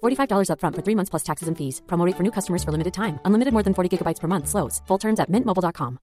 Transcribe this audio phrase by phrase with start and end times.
[0.00, 1.82] $45 upfront for three months plus taxes and fees.
[1.86, 3.18] Promo rate for new customers for limited time.
[3.24, 4.48] Unlimited more than 40 gigabytes per month.
[4.48, 4.80] Slows.
[4.86, 5.98] Full terms at mintmobile.com.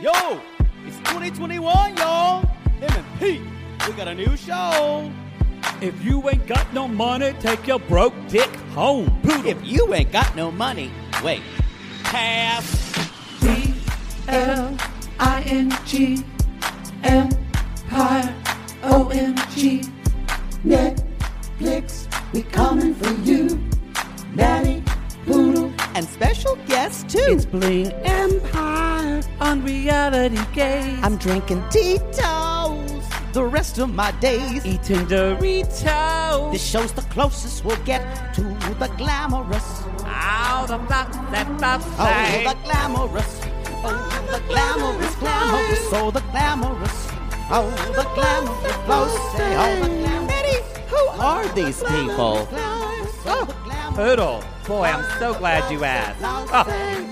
[0.00, 0.40] Yo,
[0.86, 2.48] it's 2021, y'all.
[3.18, 3.40] Pete,
[3.88, 5.10] we got a new show.
[5.80, 9.20] If you ain't got no money, take your broke dick home.
[9.22, 9.46] Poodle.
[9.46, 10.90] If you ain't got no money,
[11.22, 11.42] wait.
[12.02, 13.38] Pass.
[13.40, 13.74] D
[14.26, 14.76] L
[15.20, 16.24] I N G
[17.04, 18.34] Empire
[18.82, 19.82] O M G
[20.64, 23.60] Netflix, we coming for you.
[24.34, 24.82] Natty
[25.26, 27.18] Poodle And special guest too.
[27.28, 30.98] It's Bling Empire on reality gaze.
[31.04, 32.97] I'm drinking Tito's
[33.32, 34.64] the rest of my days.
[34.64, 36.52] eating Doritos.
[36.52, 38.42] This show's the closest we'll get to
[38.78, 39.82] the glamorous.
[40.04, 43.40] out of that that Oh, the glamorous.
[43.84, 45.92] Oh, the glamorous, glamorous.
[45.92, 47.08] Oh, the glamorous.
[47.50, 49.14] Oh, the glamorous.
[49.36, 50.28] Say, oh, the glamorous.
[50.90, 52.48] Who are these people?
[53.98, 54.44] Poodle.
[54.64, 56.20] Boy, I'm so glad you asked.
[56.22, 56.62] Oh,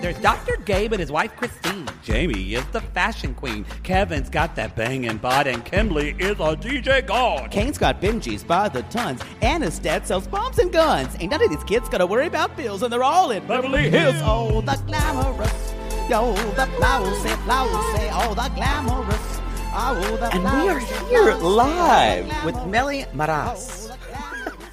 [0.01, 0.57] there's Dr.
[0.59, 1.89] Gabe and his wife Christine.
[2.05, 3.67] Jamie is the fashion queen.
[3.83, 7.51] Kevin's got that banging bod, and Kimberly is a DJ god.
[7.51, 9.21] Kane's got Benjis by the tons.
[9.43, 11.17] Anna's dad sells bombs and guns.
[11.19, 14.15] Ain't none of these kids gotta worry about bills, and they're all in Beverly Hills.
[14.21, 15.75] Oh, the glamorous.
[16.09, 17.73] Yo, the flowers say, flowers
[18.13, 19.41] oh, the glamorous.
[19.75, 22.65] Oh, the And we are here flowers live with.
[22.67, 23.91] Melly Maras.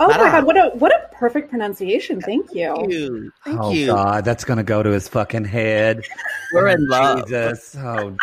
[0.04, 2.20] Oh my god, what a what a perfect pronunciation.
[2.22, 2.74] Thank you.
[2.76, 3.32] Thank you.
[3.46, 3.88] Thank oh you.
[3.88, 6.04] God, that's gonna go to his fucking head.
[6.54, 7.26] We're in love.
[7.28, 7.76] Jesus.
[7.78, 8.18] Oh.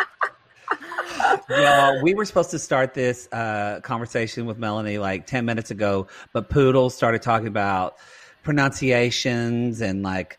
[1.49, 6.07] Y'all, we were supposed to start this uh, conversation with Melanie like 10 minutes ago,
[6.33, 7.97] but Poodle started talking about
[8.43, 10.39] pronunciations and like,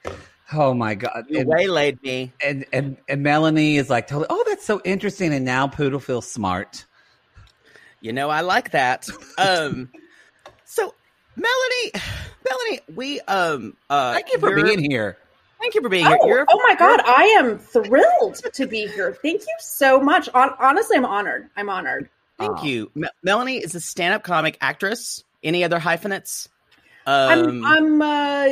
[0.54, 1.26] oh my God.
[1.28, 2.32] You And, waylaid me.
[2.44, 5.34] and, and, and Melanie is like, totally, oh, that's so interesting.
[5.34, 6.86] And now Poodle feels smart.
[8.00, 9.08] You know, I like that.
[9.38, 10.01] Um, so
[11.36, 11.92] Melanie,
[12.50, 15.18] Melanie, we um, uh, Thank you for being here.
[15.60, 16.38] Thank you for being Oh, here.
[16.38, 19.18] You're, oh my god, I am thrilled to be here.
[19.22, 20.28] Thank you so much.
[20.30, 21.50] Hon- honestly, I'm honored.
[21.56, 22.10] I'm honored.
[22.40, 22.66] Thank Aw.
[22.66, 22.92] you.
[22.96, 25.24] Me- Melanie is a stand-up comic actress.
[25.44, 26.50] Any other hyphenates?
[27.06, 28.48] I'm Um, I'm uh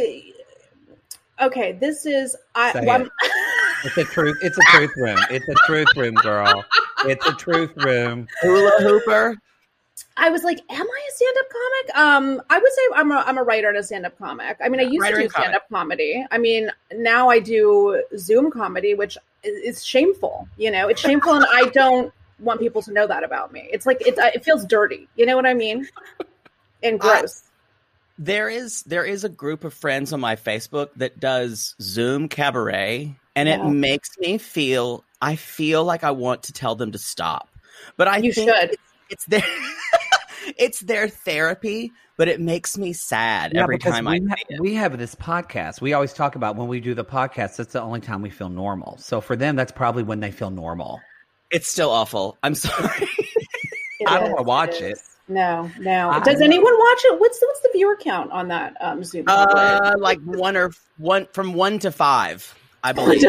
[1.42, 3.10] okay, this is I Say well, I'm-
[3.86, 4.38] It's a truth.
[4.42, 5.18] It's a truth room.
[5.32, 6.66] It's a truth room, girl.
[7.06, 8.28] It's a truth room.
[8.42, 9.36] hula hooper.
[10.20, 11.98] I was like, am I a stand-up comic?
[11.98, 14.58] Um, I would say I'm a I'm a writer and a stand-up comic.
[14.64, 16.26] I mean, I used to do stand-up comedy.
[16.32, 20.48] I mean, now I do Zoom comedy, which is, is shameful.
[20.58, 23.70] You know, it's shameful, and I don't want people to know that about me.
[23.72, 25.08] It's like it's it feels dirty.
[25.16, 25.88] You know what I mean?
[26.84, 27.44] And gross.
[28.18, 33.16] There is there is a group of friends on my Facebook that does Zoom cabaret,
[33.36, 33.66] and Yeah.
[33.66, 35.06] it makes me feel.
[35.22, 37.50] I feel like I want to tell them to stop,
[37.98, 38.76] but I you should.
[39.10, 39.42] it's their
[40.60, 44.76] it's their therapy, but it makes me sad Yeah, every time we, I ha- we
[44.76, 45.82] have this podcast.
[45.82, 47.56] We always talk about when we do the podcast.
[47.56, 48.98] That's the only time we feel normal.
[48.98, 51.00] So for them, that's probably when they feel normal.
[51.50, 52.38] It's still awful.
[52.44, 53.08] I'm sorry.
[54.08, 55.00] I don't wanna watch it.
[55.28, 56.10] No, no.
[56.10, 57.20] I- Does anyone watch it?
[57.20, 59.26] What's the, what's the viewer count on that um, Zoom?
[59.28, 62.54] uh, like one or one from one to five,
[62.84, 63.24] I believe.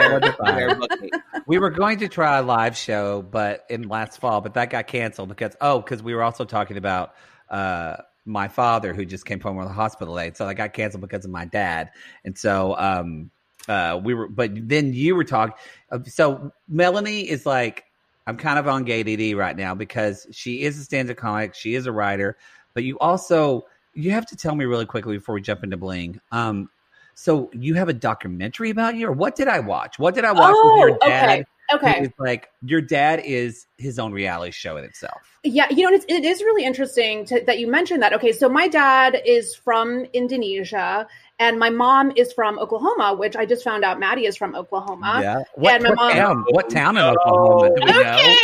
[0.00, 0.56] They're- One to five.
[0.56, 1.10] they're booking.
[1.46, 4.86] We were going to try a live show, but in last fall, but that got
[4.86, 7.14] canceled because oh, because we were also talking about
[7.50, 11.00] uh, my father who just came home from the hospital late, so that got canceled
[11.02, 11.90] because of my dad,
[12.24, 13.30] and so um,
[13.68, 14.28] uh, we were.
[14.28, 15.54] But then you were talking.
[15.90, 17.84] Uh, so Melanie is like,
[18.26, 21.74] I'm kind of on gay DD right now because she is a stand-up comic, she
[21.74, 22.36] is a writer,
[22.74, 26.18] but you also you have to tell me really quickly before we jump into bling.
[26.30, 26.70] Um,
[27.14, 29.98] So you have a documentary about you, or what did I watch?
[29.98, 31.24] What did I watch with your Oh, dad?
[31.30, 31.44] okay.
[31.74, 32.00] Okay.
[32.04, 35.38] It's like your dad is his own reality show in itself.
[35.42, 38.12] Yeah, you know, it's, it is really interesting to, that you mentioned that.
[38.12, 41.06] Okay, so my dad is from Indonesia,
[41.38, 45.20] and my mom is from Oklahoma, which I just found out Maddie is from Oklahoma.
[45.22, 45.42] yeah.
[45.54, 46.44] What, and my what mom- town?
[46.50, 47.68] What town in Oklahoma?
[47.74, 47.98] Do we know?
[48.12, 48.36] Okay.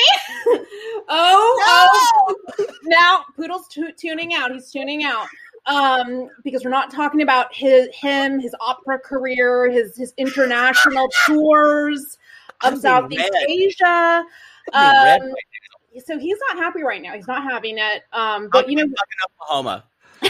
[1.09, 2.07] oh,
[2.59, 4.53] oh, now Poodle's tu- tuning out.
[4.53, 5.27] He's tuning out.
[5.69, 12.19] Um, because we're not talking about his him, his opera career, his his international tours
[12.63, 13.49] I'm of Southeast red.
[13.49, 14.25] Asia.
[14.73, 15.33] I'm Um,
[16.05, 17.13] so he's not happy right now.
[17.13, 18.03] He's not having it.
[18.13, 18.95] Um, but you know, I'm
[19.43, 19.85] Oklahoma.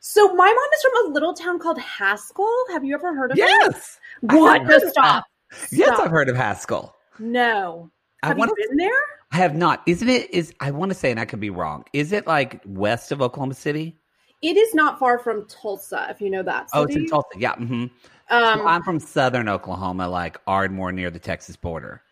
[0.00, 2.64] so my mom is from a little town called Haskell.
[2.72, 3.40] Have you ever heard of it?
[3.40, 3.98] Yes.
[4.20, 4.64] What?
[4.64, 5.24] No, stop.
[5.70, 6.00] Yes, Stop.
[6.00, 6.94] I've heard of Haskell.
[7.18, 7.90] No.
[8.22, 8.68] I Have want you to.
[8.68, 8.90] been there?
[9.30, 9.82] I have not.
[9.86, 10.32] Isn't it?
[10.32, 11.84] Is I want to say, and I could be wrong.
[11.92, 13.96] Is it like west of Oklahoma City?
[14.40, 16.68] It is not far from Tulsa, if you know that.
[16.72, 17.06] Oh, it's in.
[17.06, 17.28] Tulsa.
[17.36, 17.54] Yeah.
[17.54, 17.86] hmm
[18.30, 22.02] Um, I'm from southern Oklahoma, like Ardmore, near the Texas border.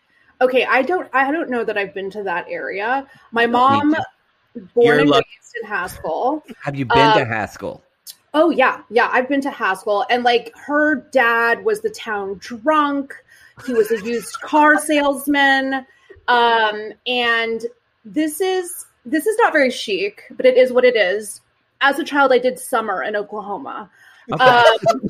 [0.41, 1.09] okay, I don't.
[1.13, 3.07] I don't know that I've been to that area.
[3.31, 3.95] My mom,
[4.73, 6.43] born You're and raised in Haskell.
[6.63, 7.81] Have you been to Um, Haskell?
[8.33, 9.09] Oh yeah, yeah.
[9.11, 13.15] I've been to Haskell, and like her dad was the town drunk.
[13.65, 15.85] He was a used car salesman,
[16.27, 17.65] um, and
[18.05, 21.41] this is this is not very chic, but it is what it is.
[21.81, 23.89] As a child, I did summer in Oklahoma.
[24.39, 24.63] Um,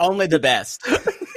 [0.00, 0.82] Only the best.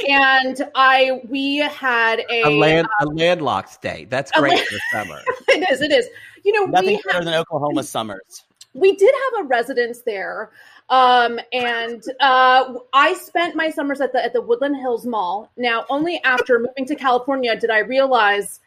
[0.08, 4.10] and I we had a, A land, a landlocked state.
[4.10, 5.22] That's great land- for summer.
[5.50, 6.08] it is it is
[6.44, 8.44] you know Nothing we better had, than Oklahoma summers.
[8.74, 10.52] We did have a residence there
[10.90, 15.86] um and uh i spent my summers at the at the woodland hills mall now
[15.90, 18.60] only after moving to california did i realize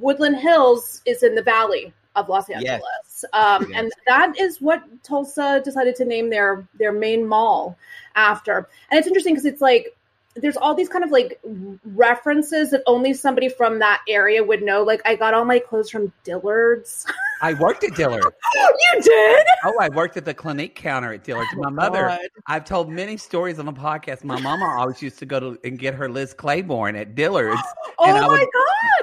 [0.00, 2.62] woodland hills is in the valley of los Yes.
[2.62, 3.80] angeles um Yes.
[3.80, 7.76] and that is what tulsa decided to name their their main mall
[8.14, 9.96] after and it's interesting because it's like
[10.40, 11.40] there's all these kind of like
[11.84, 15.90] references that only somebody from that area would know like i got all my clothes
[15.90, 17.06] from dillard's
[17.40, 18.24] I worked at Dillard.
[18.24, 21.46] you did Oh, I worked at the clinique counter at Dillard.
[21.54, 22.18] My mother, God.
[22.48, 24.24] I've told many stories on the podcast.
[24.24, 27.60] My mama always used to go to and get her Liz Claiborne at Dillard's.
[28.00, 28.48] Oh And I my would-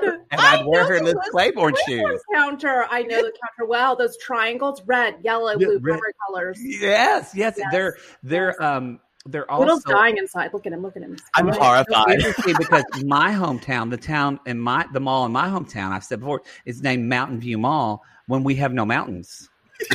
[0.09, 0.19] god!
[0.31, 2.21] and I'd wear her Liz Liz Claiborne Claiborne shoes.
[2.33, 2.85] Counter.
[2.91, 3.95] I know the counter well.
[3.95, 5.99] Those triangles, red, yellow, blue, red.
[6.27, 6.59] colors.
[6.61, 10.53] Yes, yes, Yes, they're they're um they're Little's also dying inside.
[10.53, 10.81] Look at him.
[10.81, 11.17] Look at him.
[11.33, 11.59] I'm dying.
[11.59, 12.09] horrified.
[12.19, 16.19] interesting because my hometown, the town in my the mall in my hometown, I've said
[16.19, 19.49] before, is named Mountain View Mall when we have no mountains.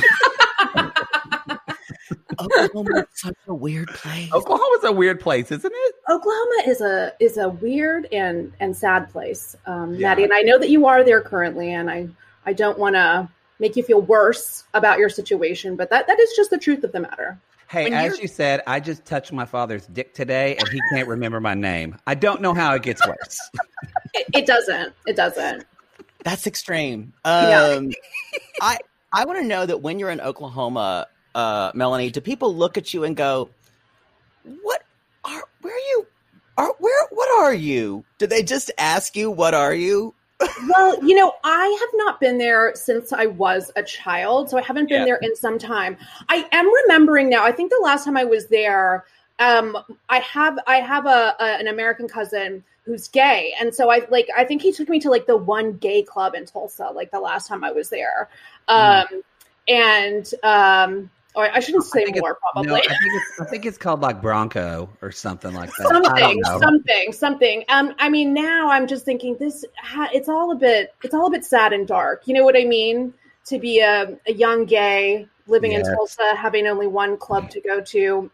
[2.39, 4.31] Oklahoma is such a weird place.
[4.33, 5.95] Oklahoma's a weird place, isn't it?
[6.09, 10.09] Oklahoma is a is a weird and and sad place, um, Yeah.
[10.09, 10.23] Maddie.
[10.23, 12.09] And I know that you are there currently, and I
[12.45, 13.29] I don't want to
[13.59, 16.91] make you feel worse about your situation, but that that is just the truth of
[16.91, 17.39] the matter.
[17.71, 21.07] Hey, When as you're- said, I just touched my father's dick today, and he can't
[21.07, 21.95] remember my name.
[22.05, 23.39] I don't know how it gets worse.
[24.13, 24.93] It, it doesn't.
[25.07, 25.63] It doesn't.
[26.25, 27.13] That's extreme.
[27.25, 27.63] Yeah.
[27.77, 27.91] Um,
[28.61, 28.77] I
[29.13, 32.93] I want to know that when you're in Oklahoma, uh, Melanie, do people look at
[32.93, 33.49] you and go,
[34.43, 34.81] "What
[35.23, 35.43] are?
[35.61, 36.07] Where are you?
[36.57, 37.07] Are where?
[37.11, 40.13] What are you?" Do they just ask you, "What are you?"
[40.67, 44.61] Well, you know, I have not been there since I was a child, so I
[44.61, 45.05] haven't been Yeah.
[45.05, 45.97] there in some time.
[46.29, 47.43] I am remembering now.
[47.43, 49.05] I think the last time I was there,
[49.39, 49.77] um,
[50.09, 54.27] I have I have a, a an American cousin who's gay, and so I like
[54.35, 57.19] I think he took me to like the one gay club in Tulsa, like the
[57.19, 58.29] last time I was there.
[58.67, 59.05] Um,
[59.67, 62.81] and um, or I shouldn't say it's- more, No, probably.
[62.81, 65.85] I think it's I think it's called like Bronco or something like that.
[65.87, 66.59] I something don't know.
[66.59, 69.63] something something um i mean now i'm just thinking this
[70.13, 72.63] it's all a bit it's all a bit sad and dark you know what i
[72.65, 73.13] mean
[73.45, 75.87] to be a, a young gay living Yes.
[75.87, 78.29] in tulsa having only one club to go to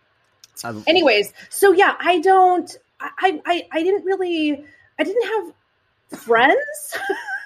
[0.64, 4.66] I- anyways so yeah i don't i i i didn't really
[5.00, 6.98] i didn't have friends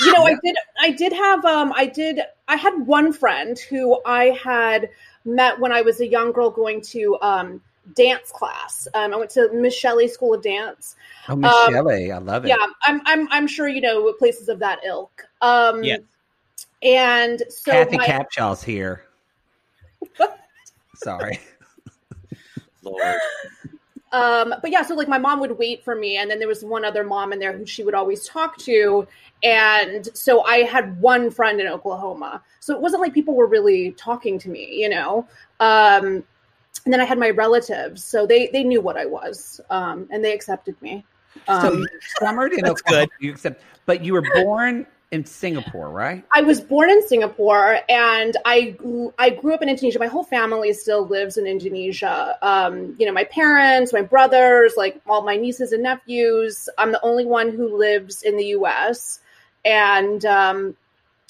[0.00, 4.00] you know i did i did have um i did i had one friend who
[4.04, 4.88] i had
[5.24, 7.60] met when i was a young girl going to um
[7.94, 10.96] dance class um i went to miss shelley school of dance
[11.28, 12.48] oh, Miss um, Shelley, I love it.
[12.48, 16.00] yeah i'm i'm i'm sure you know places of that ilk um Yes.
[16.82, 19.02] and so Kathy my, Capshaw's here.
[20.94, 21.38] Sorry.
[22.82, 23.20] Lord,
[24.12, 26.64] um but yeah so like my mom would wait for me and then there was
[26.64, 29.06] one other mom in there who she would always talk to
[29.42, 33.92] and so i had one friend in oklahoma so it wasn't like people were really
[33.92, 35.26] talking to me you know
[35.60, 36.22] um
[36.84, 40.24] and then i had my relatives so they they knew what i was um and
[40.24, 41.04] they accepted me
[41.60, 43.06] So um you summered in That's Oklahoma.
[43.06, 43.10] good.
[43.20, 46.24] You accept, but you were born in Singapore, right?
[46.32, 48.76] I was born in Singapore, and I
[49.18, 49.98] I grew up in Indonesia.
[49.98, 52.36] My whole family still lives in Indonesia.
[52.42, 56.68] Um, you know, my parents, my brothers, like all my nieces and nephews.
[56.78, 59.20] I'm the only one who lives in the U.S.
[59.66, 60.76] And um,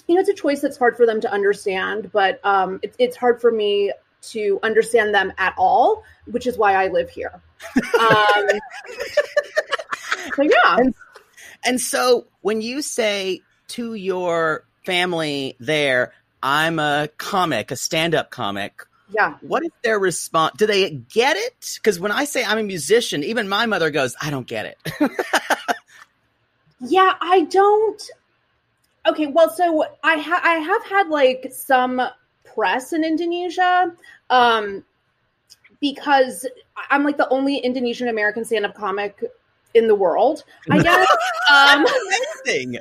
[0.07, 3.17] you know, it's a choice that's hard for them to understand, but um, it's it's
[3.17, 7.41] hard for me to understand them at all, which is why I live here.
[7.99, 8.49] Um,
[10.37, 10.77] so yeah.
[10.77, 10.95] And,
[11.65, 16.13] and so when you say to your family there,
[16.43, 19.37] I'm a comic, a stand-up comic, Yeah.
[19.41, 20.57] what is their response?
[20.59, 21.75] Do they get it?
[21.77, 24.93] Because when I say I'm a musician, even my mother goes, I don't get it.
[26.81, 28.11] Yeah, I don't.
[29.07, 32.03] Okay, well, so I ha- I have had like some
[32.45, 33.93] press in Indonesia,
[34.31, 34.85] um,
[35.81, 36.47] because
[36.91, 39.23] I'm like the only Indonesian American stand-up comic
[39.75, 41.07] in the world, I guess.
[41.53, 41.87] um,
[42.47, 42.79] Amazing.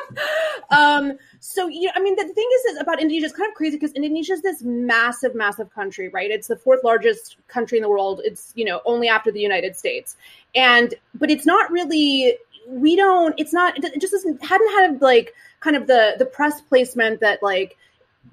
[0.70, 3.54] um, so you know, I mean, the thing is, is about Indonesia is kind of
[3.54, 6.30] crazy because Indonesia is this massive, massive country, right?
[6.30, 8.20] It's the fourth largest country in the world.
[8.24, 10.16] It's you know only after the United States,
[10.54, 12.36] and but it's not really.
[12.68, 13.34] We don't.
[13.38, 13.82] It's not.
[13.82, 17.76] It just hadn't had like kind of the the press placement that like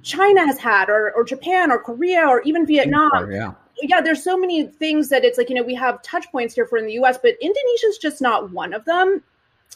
[0.03, 3.53] China has had, or or Japan, or Korea, or even Vietnam yeah.
[3.81, 6.65] yeah, there's so many things that it's like, you know, we have touch points here
[6.65, 9.23] for in the US, but Indonesia's just not one of them.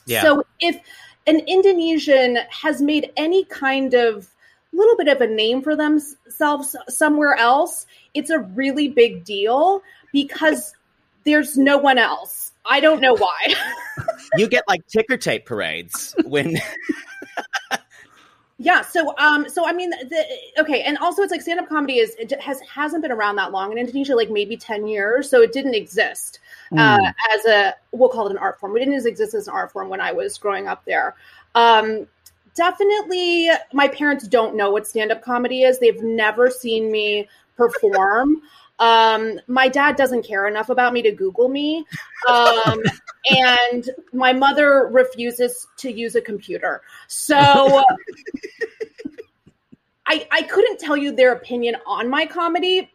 [0.05, 0.21] Yeah.
[0.21, 0.79] So if
[1.27, 4.27] an Indonesian has made any kind of
[4.71, 10.73] little bit of a name for themselves somewhere else, it's a really big deal because
[11.23, 12.49] there's no one else.
[12.65, 13.55] I don't know why.
[14.37, 16.57] you get like ticker tape parades when
[18.61, 18.81] Yeah.
[18.81, 20.25] So, um, so I mean, the,
[20.59, 23.53] okay, and also it's like stand up comedy is it has hasn't been around that
[23.53, 26.39] long in Indonesia, like maybe ten years, so it didn't exist
[26.77, 26.99] uh,
[27.33, 28.75] as a we'll call it an art form.
[28.75, 31.15] It didn't exist as an art form when I was growing up there.
[31.55, 32.05] Um,
[32.53, 35.79] definitely, my parents don't know what stand up comedy is.
[35.79, 38.41] They've never seen me perform.
[38.79, 41.86] Um, my dad doesn't care enough about me to Google me.
[42.27, 42.81] Um,
[43.29, 46.81] and my mother refuses to use a computer.
[47.07, 47.83] So
[50.07, 52.89] I, I couldn't tell you their opinion on my comedy.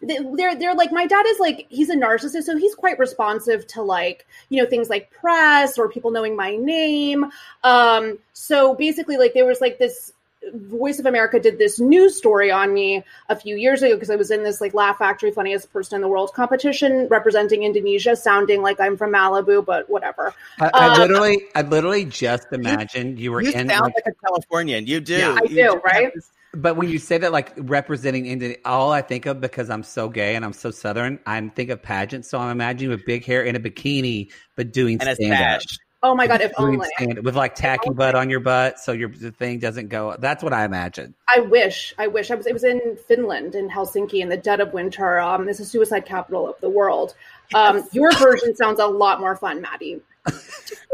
[0.00, 3.66] They- They're they're like my dad is like he's a narcissist, so he's quite responsive
[3.68, 7.26] to like you know things like press or people knowing my name.
[7.64, 10.12] Um, so basically, like there was like this
[10.54, 14.16] Voice of America did this news story on me a few years ago because I
[14.16, 18.60] was in this like Laugh Factory Funniest Person in the World competition representing Indonesia, sounding
[18.60, 20.34] like I'm from Malibu, but whatever.
[20.60, 23.68] I, I Um, literally, I literally just imagined you were you in.
[23.68, 24.86] sound like- like a Californian.
[24.86, 25.16] You do.
[25.16, 26.12] Yeah, I You do, just right?
[26.54, 30.08] but when you say that, like representing India, all I think of because I'm so
[30.08, 32.28] gay and I'm so southern, I think of pageants.
[32.28, 35.62] So I'm imagining with big hair in a bikini, but doing And stand up.
[36.04, 36.88] Oh my god, if only.
[37.22, 40.16] with like tacky butt on your butt, so your the thing doesn't go.
[40.18, 41.14] That's what I imagine.
[41.34, 41.94] I wish.
[41.96, 42.30] I wish.
[42.30, 42.46] I was.
[42.46, 45.20] It was in Finland, in Helsinki, in the dead of winter.
[45.20, 47.14] Um, it's a suicide capital of the world.
[47.54, 50.00] Um, your version sounds a lot more fun, Maddie.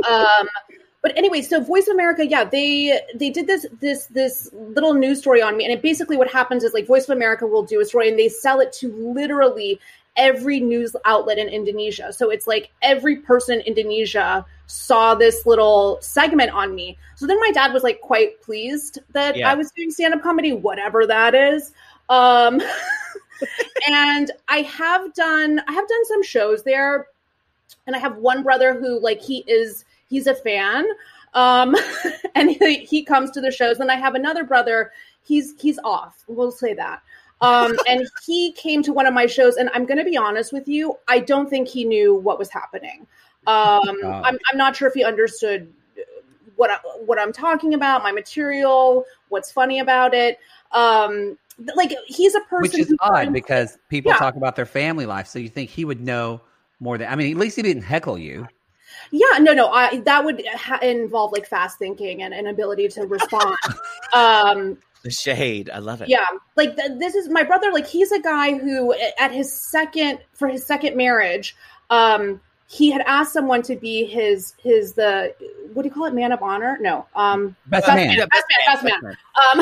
[0.08, 0.48] Um,
[1.00, 5.20] but anyway, so Voice of America, yeah, they they did this this this little news
[5.20, 7.80] story on me, and it basically what happens is like Voice of America will do
[7.80, 9.80] a story, and they sell it to literally
[10.18, 12.12] every news outlet in Indonesia.
[12.12, 16.98] So it's like every person in Indonesia saw this little segment on me.
[17.14, 19.50] So then my dad was like quite pleased that Yeah.
[19.50, 21.72] I was doing stand up comedy, whatever that is.
[22.10, 22.60] Um,
[23.88, 27.06] and I have done I have done some shows there,
[27.86, 30.86] and I have one brother who like he is he's a fan,
[31.34, 31.76] um,
[32.34, 33.78] and he, he comes to the shows.
[33.78, 36.24] And I have another brother he's he's off.
[36.26, 37.02] We'll say that.
[37.40, 40.52] Um, and he came to one of my shows, and I'm going to be honest
[40.52, 43.06] with you, I don't think he knew what was happening.
[43.46, 44.22] Um, Wow.
[44.24, 45.72] I'm, I'm not sure if he understood
[46.56, 46.76] what I,
[47.06, 50.38] what I'm talking about, my material, what's funny about it.
[50.72, 51.38] Um,
[51.74, 54.18] like he's a person Which is odd because people Yeah.
[54.18, 56.40] talk about their family life, so you think he would know
[56.80, 57.08] more than.
[57.10, 58.46] I mean, at least he didn't heckle you.
[59.10, 59.68] Yeah, no, no.
[59.68, 63.56] I that would ha- involve like fast thinking and an ability to respond.
[64.14, 65.70] um, The shade.
[65.72, 66.08] I love it.
[66.08, 66.26] yeah,
[66.56, 67.70] like th- this is my brother.
[67.72, 71.54] Like he's a guy who, at his second for his second marriage,
[71.90, 75.34] um, he had asked someone to be his his the
[75.72, 76.78] what do you call it, man of honor?
[76.80, 78.16] No, um, Best best man.
[78.16, 79.16] man, best man, best man.
[79.52, 79.60] Um,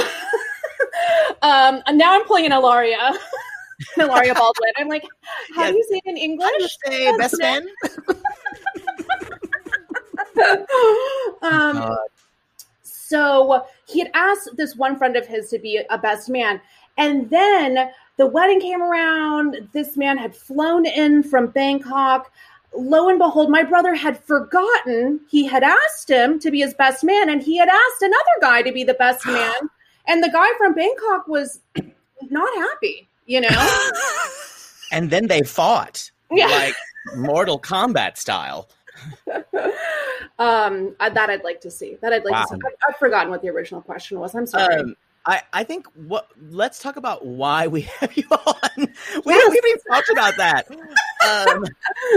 [1.76, 3.12] um, and now I'm playing an Hilaria,
[3.95, 4.73] Hilaria Baldwin.
[4.78, 5.05] I'm like,
[5.55, 6.78] how do you say it in English?
[6.87, 7.62] Say best man.
[11.43, 11.97] um,
[13.08, 16.60] so he had asked this one friend of his to be a best man.
[16.98, 19.68] And then the wedding came around.
[19.72, 22.32] This man had flown in from Bangkok,
[22.75, 27.04] lo and behold, my brother had forgotten he had asked him to be his best
[27.04, 29.54] man, and he had asked another guy to be the best man,
[30.06, 31.60] and the guy from Bangkok was
[32.30, 33.08] not happy.
[33.26, 33.48] You know,
[34.92, 36.46] And then they fought Yeah.
[36.46, 36.75] like
[37.16, 38.68] Mortal Kombat style.
[40.38, 41.97] um, that I'd like to see.
[42.03, 42.61] That I'd like to see.
[42.65, 44.35] I- I've forgotten what the original question was.
[44.35, 44.76] I'm sorry.
[44.76, 48.59] Um, I, I think what let's talk about why we have you on.
[48.76, 48.87] We,
[49.25, 50.69] we haven't even talked about that.
[51.26, 51.65] Um,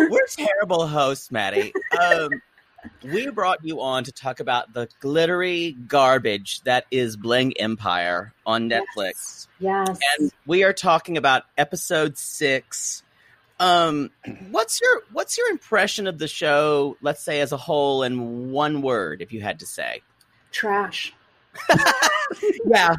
[0.10, 1.74] we're terrible hosts, Maddie.
[2.00, 2.30] Um,
[3.04, 8.70] we brought you on to talk about the glittery garbage that is Bling Empire on
[8.70, 9.48] Netflix.
[9.60, 10.00] yes.
[10.20, 13.04] and we are talking about episode six.
[13.60, 14.10] Um,
[14.52, 16.98] what's your what's your impression of the show?
[17.02, 20.02] Let's say as a whole, in one word, if you had to say.
[20.52, 21.14] Trash.
[22.66, 22.96] Yeah,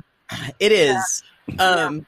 [0.59, 1.23] it is.
[1.59, 2.05] Um,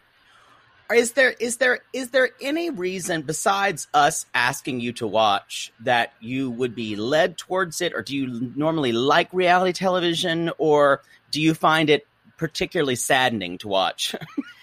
[0.92, 6.12] is there is there is there any reason besides us asking you to watch that
[6.21, 11.40] you would be led towards it, or do you normally like reality television, or do
[11.40, 12.06] you find it
[12.37, 14.14] particularly saddening to watch?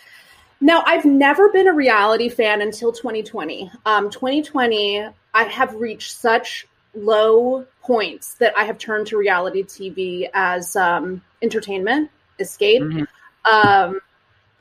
[0.61, 3.71] Now, I've never been a reality fan until 2020.
[3.85, 10.29] Um, 2020, I have reached such low points that I have turned to reality TV
[10.33, 13.07] as um, entertainment, escape, Mhm.
[13.45, 14.01] um,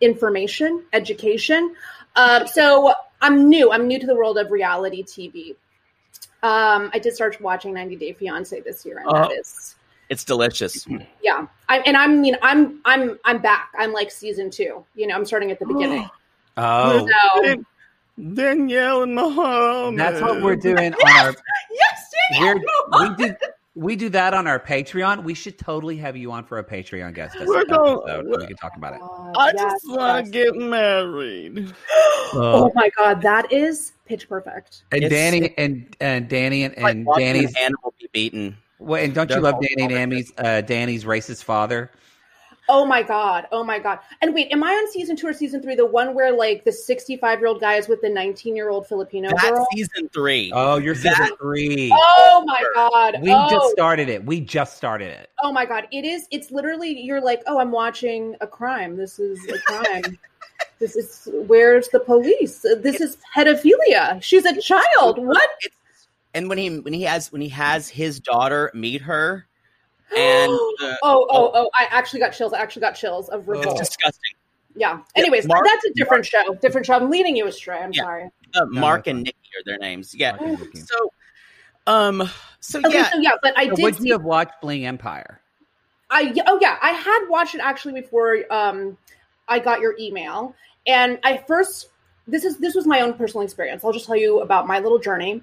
[0.01, 1.75] information, education.
[2.15, 3.73] Um, so I'm new.
[3.73, 5.57] I'm new to the world of reality TV.
[6.45, 9.35] Um, I did start watching 90 Day Fiance this year, and that Oh.
[9.35, 9.75] is
[10.11, 10.87] it's delicious.
[11.23, 11.47] yeah.
[11.69, 13.71] I, and I mean, I'm I'm I'm back.
[13.79, 14.85] I'm like season two.
[14.95, 16.09] You know, I'm starting at the beginning.
[16.61, 17.07] Oh,
[17.45, 17.65] So
[18.35, 19.97] Danielle and Muhammad.
[20.01, 21.35] that's what we're doing on our.
[21.71, 22.11] yes,
[22.41, 23.17] We're, Danielle.
[23.17, 23.35] we do
[23.77, 25.23] we do that on our Patreon.
[25.23, 28.27] We should totally have you on for a Patreon guest We're going- episode.
[28.27, 29.01] we're- We can talk about it.
[29.01, 30.25] Oh, I Yes, just want yes.
[30.27, 31.73] to get married.
[32.35, 32.65] Oh.
[32.65, 34.83] oh my god, that is pitch perfect.
[34.91, 37.51] And It's- Danny and and Danny and, Like and watching Danny's.
[37.51, 38.57] an animal be beaten.
[38.79, 41.91] Well, and don't you love all Danny and uh, Danny's racist father?
[42.71, 43.47] Oh my god.
[43.51, 44.01] Oh my god.
[44.21, 45.75] And wait, am I on season two or season three?
[45.75, 48.87] The one where like the 65 year old guy is with the 19 year old
[48.87, 49.67] Filipino That's girl?
[49.73, 50.53] season three.
[50.55, 51.91] Oh, you're season That- three.
[51.93, 53.17] Oh my god.
[53.23, 53.49] we oh.
[53.49, 54.25] just started it.
[54.25, 55.31] We just started it.
[55.43, 56.27] Oh my god, it is.
[56.31, 58.97] It's literally you're like, oh, I'm watching a crime.
[58.97, 60.19] This is a crime.
[60.79, 62.67] this is where's the police?
[62.83, 64.23] This is pedophilia.
[64.23, 65.19] She's a child.
[65.19, 65.49] What?
[65.61, 65.75] It's,
[66.35, 69.47] and when he when he has when he has his daughter meet her,
[70.17, 71.71] and uh, oh, oh, oh!
[71.79, 72.53] I actually got chills.
[72.53, 73.81] I actually got chills of revolt.
[73.81, 74.33] it's disgusting.
[74.77, 75.01] yeah.
[75.17, 76.55] Anyways, Mark- that's a different show.
[76.61, 76.95] Different show.
[76.95, 77.79] I'm leading you astray.
[77.79, 78.03] I'm Yeah.
[78.03, 78.31] sorry.
[78.55, 80.15] Uh, Mark that's and Nikki are their names.
[80.15, 80.33] Yeah.
[80.33, 80.81] Mark and Nikki.
[80.81, 81.13] So,
[81.87, 84.61] um, so Okay, yeah, so yeah, but I So did would see you have watched
[84.61, 85.41] Bling Empire?
[86.11, 88.97] I oh yeah, I had watched it actually before um
[89.49, 90.55] I got your email.
[90.87, 91.91] And I first
[92.27, 93.85] this is this was my own personal experience.
[93.85, 95.43] I'll just tell you about my little journey.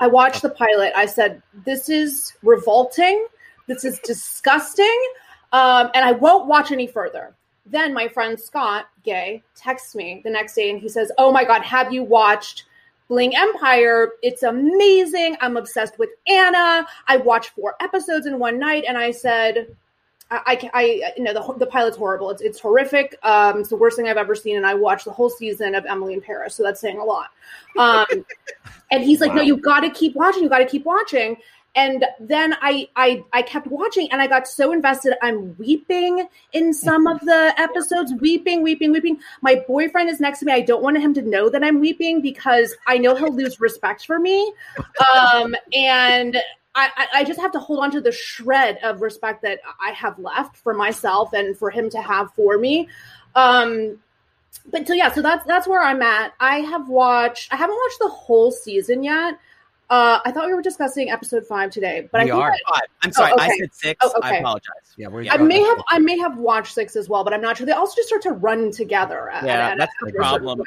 [0.00, 0.92] I watched the pilot.
[0.96, 3.26] I said, This is revolting.
[3.66, 5.00] This is disgusting.
[5.52, 7.34] Um, and I won't watch any further.
[7.66, 11.44] Then my friend Scott, gay, texts me the next day and he says, Oh my
[11.44, 12.64] God, have you watched
[13.08, 14.12] Bling Empire?
[14.22, 15.36] It's amazing.
[15.40, 16.86] I'm obsessed with Anna.
[17.06, 18.84] I watched four episodes in one night.
[18.88, 19.76] And I said,
[20.30, 22.30] I, I, you know, the, the pilot's horrible.
[22.30, 23.18] It's, it's horrific.
[23.22, 24.56] Um, it's the worst thing I've ever seen.
[24.56, 26.54] And I watched the whole season of Emily in Paris.
[26.54, 27.30] So that's saying a lot.
[27.78, 28.06] Um,
[28.92, 30.42] and he's like, no, you got to keep watching.
[30.42, 31.36] You got to keep watching.
[31.76, 35.14] And then I, I I kept watching and I got so invested.
[35.22, 39.20] I'm weeping in some of the episodes, weeping, weeping, weeping.
[39.40, 40.52] My boyfriend is next to me.
[40.52, 44.04] I don't want him to know that I'm weeping because I know he'll lose respect
[44.04, 44.52] for me.
[45.14, 46.38] Um, and
[46.74, 49.90] I, I- I just have to hold on to the shred of respect that I
[49.90, 52.88] have left for myself and for him to have for me.
[53.34, 53.98] Um,
[54.70, 56.32] but so yeah, so that's that's where I'm at.
[56.40, 57.52] I have watched.
[57.52, 59.38] I haven't watched the whole season yet.
[59.88, 62.52] Uh, I thought we were discussing episode five today, but We I think are.
[62.52, 62.82] I- Five.
[63.02, 63.58] I'm sorry, I okay.
[63.58, 63.98] said six.
[64.04, 64.70] Oh, I apologize.
[64.96, 65.24] Yeah, we're.
[65.30, 67.66] I may have I may have watched six as well, but I'm not sure.
[67.66, 69.28] They also just start to run together.
[69.30, 70.62] At, Yeah, at- that's at the problem.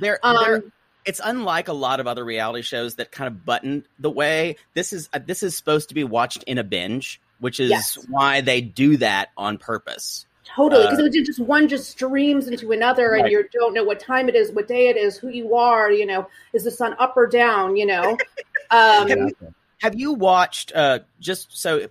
[0.00, 0.62] They're, Um, they're
[1.06, 4.92] it's unlike a lot of other reality shows that kind of button the way this
[4.92, 7.98] is uh, this is supposed to be watched in a binge, which is Yes.
[8.08, 10.26] why they do that on purpose.
[10.44, 13.98] Totally, because Uh, it just one just streams into another, and you don't know what
[13.98, 15.90] time it is, what day it is, who you are.
[15.90, 17.76] You know, is the sun up or down?
[17.76, 18.16] You know.
[18.72, 21.88] Um, Have you- Have you watched uh, just so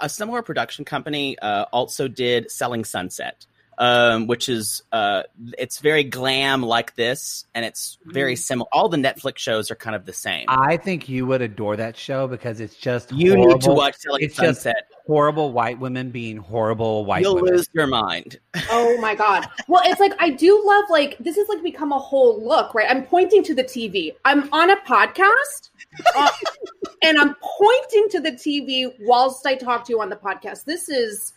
[0.00, 3.46] a similar production company uh, also did Selling Sunset
[3.78, 5.22] um, which is uh,
[5.56, 8.68] it's very glam like this, and it's very similar.
[8.72, 10.46] All the Netflix shows are kind of the same.
[10.48, 14.22] I think you would adore that show because it's just you need to watch Selling
[14.24, 14.88] It's just Sunset.
[15.06, 17.54] horrible white women being horrible white You'll women.
[17.54, 18.38] lose your mind.
[18.70, 19.46] Oh my god.
[19.68, 22.90] Well, it's like I do love like this has like become a whole look, right?
[22.90, 24.14] I'm pointing to the TV.
[24.24, 25.70] I'm on a podcast,
[26.16, 26.28] uh,
[27.02, 30.64] and I'm pointing to the TV whilst I talk to you on the podcast.
[30.64, 31.32] This is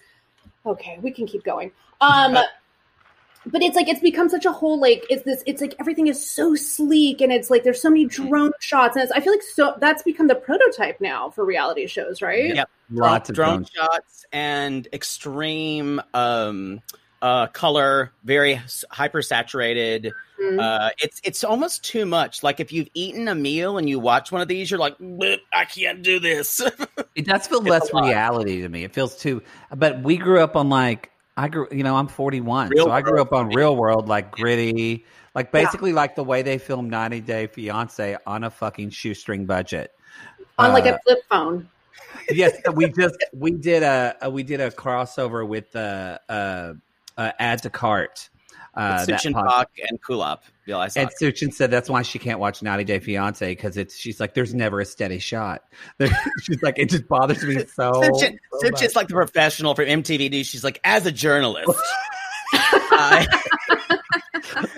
[0.65, 0.97] okay.
[1.01, 1.71] We can keep going.
[2.01, 2.37] Um,
[3.45, 5.43] but it's like it's become such a whole like it's this.
[5.45, 9.03] It's like everything is so sleek, and it's like there's so many drone shots, and
[9.03, 12.55] it's, I feel like so that's become the prototype now for reality shows, right?
[12.55, 12.69] Yep.
[12.91, 16.81] Lots of drone, drone shots and extreme um,
[17.21, 18.59] uh, color, very
[18.91, 20.11] hyper saturated.
[20.41, 20.59] Mhm.
[20.59, 22.43] Uh, it's it's almost too much.
[22.43, 24.95] Like if you've eaten a meal and you watch one of these, you're like,
[25.53, 26.61] I can't do this.
[27.13, 28.85] It does feel It's less reality to me.
[28.85, 29.43] It feels too.
[29.75, 31.67] But we grew up on like I grew.
[31.71, 35.51] You know, I'm 41, Real so I grew up on real world, like gritty, like
[35.51, 39.93] basically like the way they filmed 90 Day Fiance on a fucking shoestring budget.
[40.57, 41.69] On like Uh, a flip phone.
[42.29, 46.73] yes, we just we did a, a we did a crossover with uh, uh,
[47.17, 48.29] uh, add to cart.
[48.73, 50.39] Uh, that Suchin pod- Pak and Kulap.
[50.65, 51.15] Yeah, I saw And it.
[51.21, 54.53] Suchin said that's why she can't watch 90 Day Fiance because it's she's like there's
[54.53, 55.63] never a steady shot.
[56.43, 57.91] She's like it just bothers me so.
[57.91, 58.95] Suchin, so Suchin's much.
[58.95, 60.47] like the professional from MTV News.
[60.47, 61.69] She's like, as a journalist,
[62.53, 63.27] I,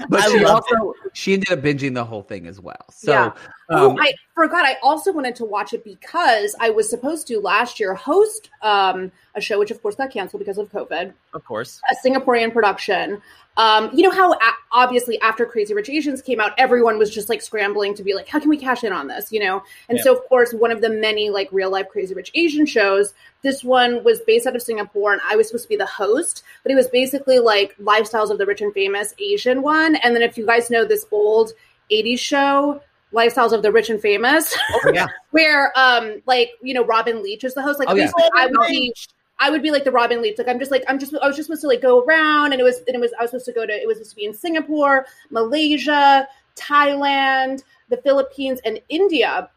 [0.09, 2.85] but I she loved also she ended up binging the whole thing as well.
[2.91, 3.25] So Yeah.
[3.25, 3.33] um,
[3.69, 4.65] oh, I forgot.
[4.65, 9.11] I also wanted to watch it because I was supposed to last year host um,
[9.35, 11.81] a show, which of course got canceled because of COVID, of course.
[11.91, 13.21] a Singaporean production.
[13.55, 14.39] Um, you know how a-
[14.71, 18.27] obviously after Crazy Rich Asians came out, everyone was just like scrambling to be like,
[18.27, 19.31] how can we cash in on this?
[19.31, 20.03] You know, and Yeah.
[20.05, 23.13] so of course one of the many like real life Crazy Rich Asian shows.
[23.43, 26.43] This one was based out of Singapore, and I was supposed to be the host,
[26.63, 29.97] but it was basically like lifestyles of the rich and famous Asian one.
[29.97, 31.51] And then if you guys know this old
[31.91, 32.81] '80s show,
[33.13, 35.07] Lifestyles of the Rich and Famous, Oh, yeah.
[35.31, 37.79] where um like you know Robin Leach is the host.
[37.79, 38.05] Like Oh, yeah.
[38.05, 38.93] basically I would be
[39.39, 40.37] I would be like the Robin Leach.
[40.37, 42.61] Like I'm just like I'm just I was just supposed to like go around and
[42.61, 44.15] it was and it was I was supposed to go to it was supposed to
[44.15, 49.49] be in Singapore, Malaysia, Thailand, the Philippines, and India.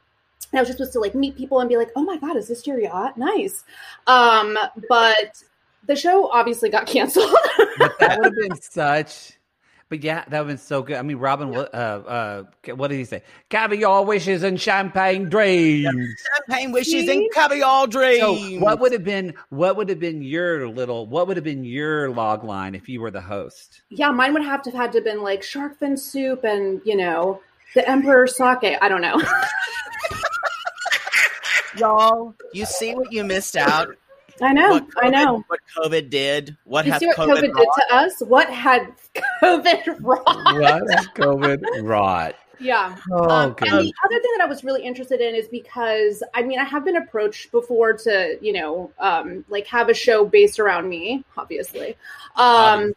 [0.53, 2.37] And I was just supposed to like meet people and be like, oh my god,
[2.37, 3.17] is this your yacht?
[3.17, 3.65] Nice.
[4.07, 4.57] Um,
[4.89, 5.43] but
[5.87, 7.35] the show obviously got canceled.
[7.79, 9.33] but that would have been such.
[9.89, 10.97] But yeah, that would have been so good.
[10.97, 12.43] I mean, Robin, what, uh, uh,
[12.75, 13.23] what did he say?
[13.51, 15.87] Caviar wishes and champagne dreams.
[16.35, 17.13] Champagne wishes See?
[17.13, 18.21] and caviar dreams.
[18.21, 19.35] So, what would have been?
[19.51, 21.07] What would have been your little?
[21.07, 23.83] What would have been your log line if you were the host?
[23.91, 26.97] yeah, mine would have to have had to been like shark fin soup and you
[26.97, 27.41] know
[27.75, 28.77] the emperor sake.
[28.81, 29.23] I don't know.
[31.79, 32.35] y'all?
[32.53, 33.95] You see what you missed out?
[34.43, 34.71] I know.
[34.73, 35.45] What I know.
[35.49, 36.57] what COVID did.
[36.65, 38.21] What You has see what COVID, COVID, did to us?
[38.21, 38.93] What had
[39.43, 40.25] COVID wrought?
[40.27, 42.35] What has COVID wrought?
[42.59, 42.97] Yeah.
[43.11, 43.63] Oh, Um, God.
[43.69, 46.65] and the other thing that I was really interested in is because I mean I
[46.65, 51.25] have been approached before to you know um, like have a show based around me,
[51.37, 51.91] obviously.
[52.37, 52.95] Um, Obviously.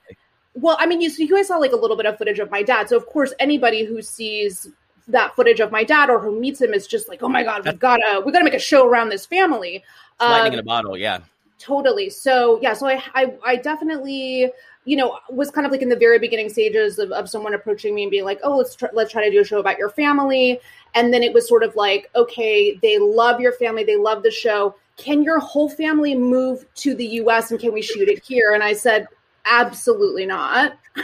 [0.56, 2.50] well, I mean you, so you guys saw like a little bit of footage of
[2.52, 4.70] my dad, so of course anybody who sees
[5.10, 7.66] that footage of my dad or who meets him is just like, oh my god,
[7.66, 9.84] we've got to we got to make a show around this family.
[10.20, 10.98] Lightning Um, in a bottle.
[10.98, 11.20] Yeah.
[11.58, 12.10] totally.
[12.10, 14.52] So yeah so I, I i definitely
[14.86, 17.94] you know was kind of like in the very beginning stages of, of someone approaching
[17.94, 19.90] me and being like oh let's try, let's try to do a show about your
[19.90, 20.60] family.
[20.96, 24.32] And then it was sort of like okay they love your family they love the
[24.32, 24.76] show.
[24.98, 28.54] Can your whole family move to the us and can we shoot it here?
[28.54, 29.08] And i said
[29.46, 30.78] absolutely not.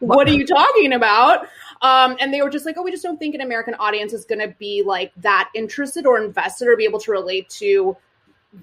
[0.00, 1.48] What are you talking about
[1.82, 4.24] um, and they were just like, oh, we just don't think an American audience is
[4.24, 7.96] going to be like that interested or invested or be able to relate to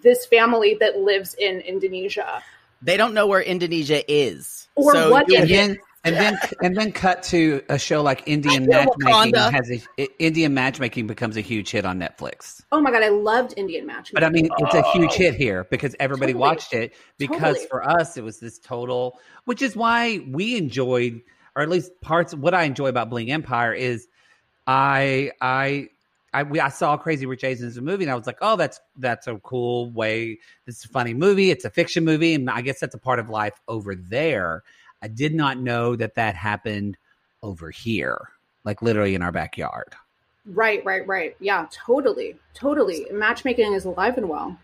[0.02, 2.41] this family that lives in Indonesia.
[2.82, 4.67] They don't know where Indonesia is.
[4.76, 8.65] Or so what you- it and then and then cut to a show like Indian
[8.65, 9.52] matchmaking Wakanda.
[9.52, 12.63] has a I- Indian matchmaking becomes a huge hit on Netflix.
[12.71, 14.13] Oh my god, I loved Indian matchmaking.
[14.15, 16.50] But I mean, it's a huge hit here because everybody Totally.
[16.50, 16.93] watched it.
[17.17, 17.67] Because Totally.
[17.67, 21.21] for us, it was this total, which is why we enjoyed,
[21.56, 22.34] or at least parts.
[22.34, 24.08] What I enjoy about Bling Empire is,
[24.68, 25.90] I I
[26.34, 28.56] I we, I saw Crazy Rich Asians as a movie, and I was like, oh,
[28.56, 30.40] that's that's a cool way.
[30.68, 31.52] It's a funny movie.
[31.52, 34.64] It's a fiction movie, and I guess that's a part of life over there.
[35.02, 36.98] I did not know that that happened
[37.44, 38.30] over here,
[38.64, 39.94] like literally in our backyard.
[40.46, 41.36] Right, right, right.
[41.40, 43.08] Yeah, totally, totally.
[43.12, 44.58] Matchmaking is alive and well.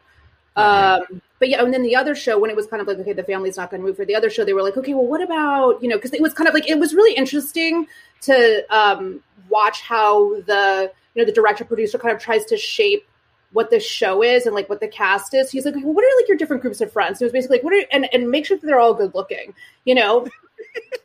[0.58, 3.14] Um, but yeah, and then the other show, when it was kind of like, okay,
[3.14, 5.06] the family's not going to move for the other show, they were like, okay, well,
[5.06, 7.88] what about, you know, because it was kind of like, it was really interesting
[8.22, 13.08] to um, watch how the, you know, the director producer kind of tries to shape
[13.54, 15.52] what the show is and like what the cast is.
[15.52, 17.20] He's like, well, what are like your different groups of friends?
[17.20, 19.14] So it was basically like, what are and and make sure that they're all good
[19.16, 19.54] looking,
[19.86, 20.28] you know.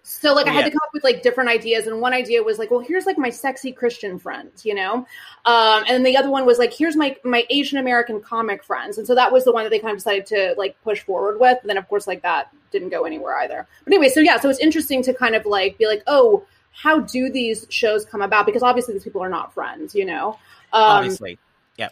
[0.02, 2.58] So like I had to come up with like different ideas, and one idea was
[2.58, 5.06] like, well, here's like my sexy Christian friends, you know,
[5.44, 8.98] um, and then the other one was like, here's my my Asian American comic friends,
[8.98, 11.40] and so that was the one that they kind of decided to like push forward
[11.40, 11.58] with.
[11.60, 13.66] And then of course like that didn't go anywhere either.
[13.84, 17.00] But anyway, so yeah, so it's interesting to kind of like be like, oh, how
[17.00, 18.46] do these shows come about?
[18.46, 20.38] Because obviously these people are not friends, you know.
[20.72, 21.38] Um, Obviously.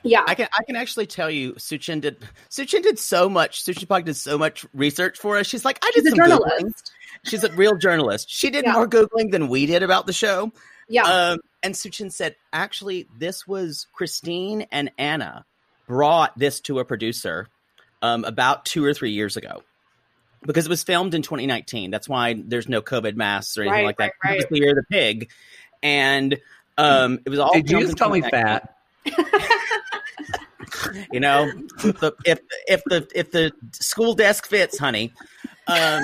[0.03, 0.21] Yeah.
[0.21, 0.25] yeah.
[0.27, 2.17] I can I can actually tell you Suchin did
[2.51, 5.47] Suchin did so much Suchin Pak did so much research for us.
[5.47, 6.53] She's like, I did She's a some journalist.
[6.65, 7.29] Googling.
[7.31, 8.31] She's a real journalist.
[8.31, 8.73] She did Yeah.
[8.73, 10.53] more Googling than we did about the show.
[10.89, 11.03] Yeah.
[11.05, 15.45] Um, and Suchin said, actually, this was Christine and Anna
[15.87, 17.49] brought this to a producer
[18.03, 19.63] um, about two or three years ago
[20.47, 21.91] because it was filmed in 2019.
[21.91, 24.13] That's why there's no COVID masks or anything Right, like that.
[24.25, 25.31] right, It was the year of the pig,
[25.83, 26.39] and
[26.79, 27.53] um, it was all.
[27.53, 28.77] Did you filmed just in call me fat?
[31.13, 31.51] You know,
[31.83, 35.13] the, if if the if the school desk fits, honey.
[35.67, 36.03] Um,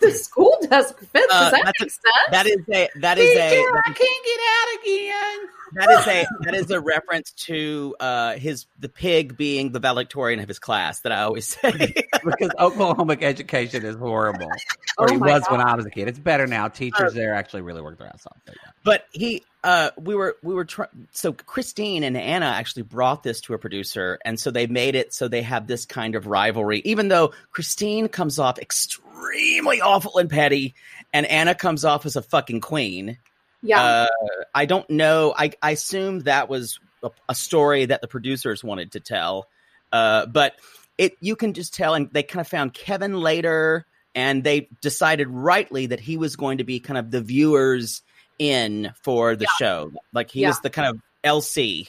[0.00, 1.26] the school desk fits.
[1.32, 2.30] Uh, Does that that's make a- sense?
[2.30, 5.48] that is a that is a I can't get out again.
[5.74, 10.40] that is a that is a reference to uh his the pig being the valedictorian
[10.40, 11.72] of his class that I always say.
[12.24, 14.50] because Oklahoma education is horrible.
[14.98, 16.08] Oh Or it my was when I was a kid.
[16.08, 16.66] It's better now.
[16.66, 18.36] Uh, Teachers there actually really work their ass off.
[18.44, 18.70] But yeah.
[18.84, 23.40] but he uh we were we were try- so Christine and Anna actually brought this
[23.42, 26.80] to a producer and so they made it so they have this kind of rivalry
[26.84, 30.74] even though Christine comes off extremely awful and petty
[31.12, 33.18] and Anna comes off as a fucking queen.
[33.62, 33.82] yeah.
[33.82, 34.06] Uh,
[34.54, 35.34] I don't know.
[35.36, 39.46] I, I assume that was a, a story that the producers wanted to tell,
[39.92, 40.54] uh, but
[40.98, 41.94] it you can just tell.
[41.94, 46.58] And they kind of found Kevin later, and they decided rightly that he was going
[46.58, 48.02] to be kind of the viewers
[48.38, 49.92] in for the show.
[50.12, 51.88] Like he was the kind of LC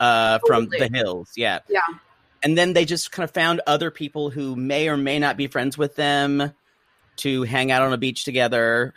[0.00, 0.88] uh, from Totally.
[0.88, 1.32] the Hills.
[1.36, 1.80] Yeah, Yeah.
[2.42, 5.46] And then they just kind of found other people who may or may not be
[5.46, 6.52] friends with them
[7.16, 8.94] to hang out on a beach together.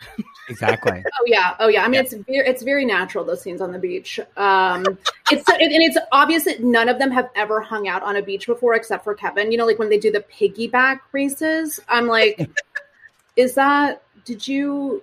[0.48, 1.02] Exactly.
[1.20, 1.84] Oh yeah, oh yeah.
[1.84, 4.18] I mean, it's very, it's very natural those scenes on the beach.
[4.36, 4.84] Um,
[5.30, 8.46] it's and it's obvious that none of them have ever hung out on a beach
[8.46, 9.52] before, except for Kevin.
[9.52, 11.78] You know, like when they do the piggyback races.
[11.88, 12.50] I'm like,
[13.36, 14.02] is that?
[14.24, 15.02] Did you?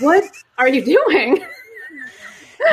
[0.00, 0.24] What
[0.58, 1.44] are you doing?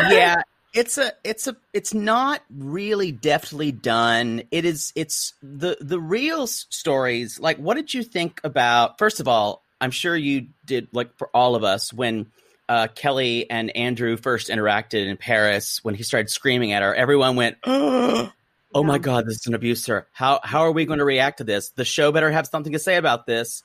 [0.10, 0.42] yeah
[0.74, 4.44] it's a it's a it's not really deftly done.
[4.52, 9.28] It is it's the the real stories like what did you think about first of
[9.28, 12.28] all i'm sure you did like for all of us when
[12.68, 17.36] uh, kelly and andrew first interacted in paris when he started screaming at her everyone
[17.36, 18.32] went oh
[18.74, 20.08] my god this is an abuser.
[20.12, 21.70] How how are we going to react to this?
[21.70, 23.64] The show better have something to say about this.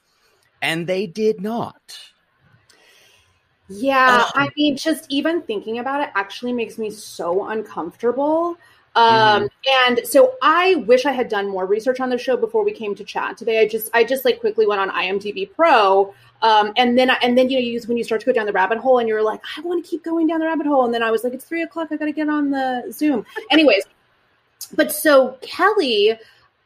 [0.63, 1.99] And they did not
[3.73, 8.57] Yeah, Um, I mean, just even thinking about it actually makes me so uncomfortable.
[8.97, 9.49] Um,
[9.87, 12.97] and so I wish I had done more research on the show before we came
[12.97, 13.61] to chat today.
[13.61, 17.49] I just, I just like quickly went on IMDb Pro, um, and then, and then
[17.49, 19.23] you know, you use when you start to go down the rabbit hole, and you're
[19.23, 21.33] like, I want to keep going down the rabbit hole, and then I was like,
[21.33, 23.25] it's three o'clock, I got to get on the Zoom.
[23.53, 23.85] Anyways,
[24.75, 26.19] but so Kelly,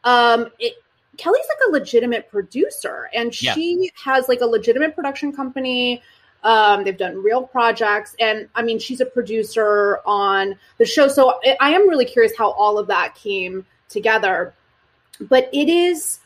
[0.03, 0.73] um, it,
[1.17, 3.53] Kelly's like a legitimate producer, and Yeah.
[3.53, 6.01] she has like a legitimate production company.
[6.45, 11.07] Um, they've done real projects, and I mean, she's a producer on the show.
[11.07, 14.53] So I, am really curious how all of that came together.
[15.19, 16.19] But it is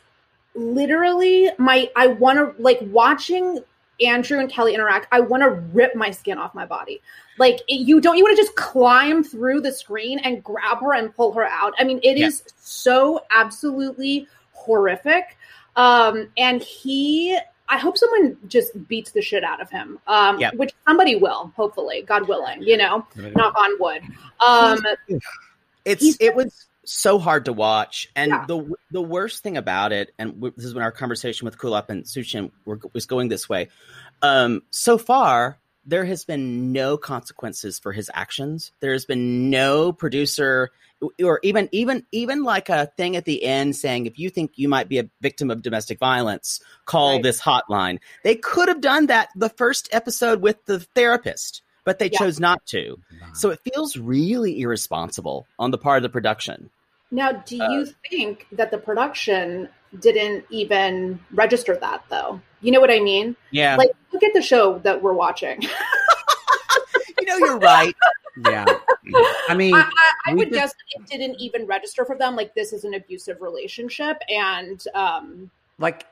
[0.55, 1.89] literally my.
[1.95, 3.63] I want to like watching
[4.05, 5.07] Andrew and Kelly interact.
[5.13, 7.01] I want to rip my skin off my body.
[7.37, 8.17] Like you don't.
[8.17, 11.73] You want to just climb through the screen and grab her and pull her out.
[11.79, 12.51] I mean, it is Yeah.
[12.59, 15.37] so absolutely horrific.
[15.77, 19.99] Um, and he I hope someone just beats the shit out of him.
[20.07, 20.51] Um, Yeah.
[20.55, 24.01] which somebody will, hopefully, God willing, you know, knock on wood.
[24.39, 24.83] Um,
[25.85, 28.45] it's it was so hard to watch and Yeah.
[28.47, 31.89] the the worst thing about it and w- this is when our conversation with kulap
[31.89, 33.69] and suchin were, was going this way
[34.23, 39.91] um so far there has been no consequences for his actions there has been no
[39.91, 40.69] producer
[41.23, 44.67] or even even even like a thing at the end saying if you think you
[44.69, 47.23] might be a victim of domestic violence call Right.
[47.23, 52.09] this hotline they could have done that the first episode with the therapist but they
[52.11, 52.19] Yeah.
[52.19, 52.99] chose not to
[53.33, 56.69] so it feels really irresponsible on the part of the production.
[57.11, 62.39] now, do Uh, you think that the production didn't even register that, though?
[62.61, 63.35] You know what I mean?
[63.51, 63.75] Yeah.
[63.75, 65.61] Like, look at the show that we're watching.
[67.19, 67.95] you know, you're right.
[68.45, 68.65] Yeah.
[69.49, 72.35] I mean, I, I, I would just- guess that it didn't even register for them.
[72.35, 76.05] Like, this is an abusive relationship, and um, like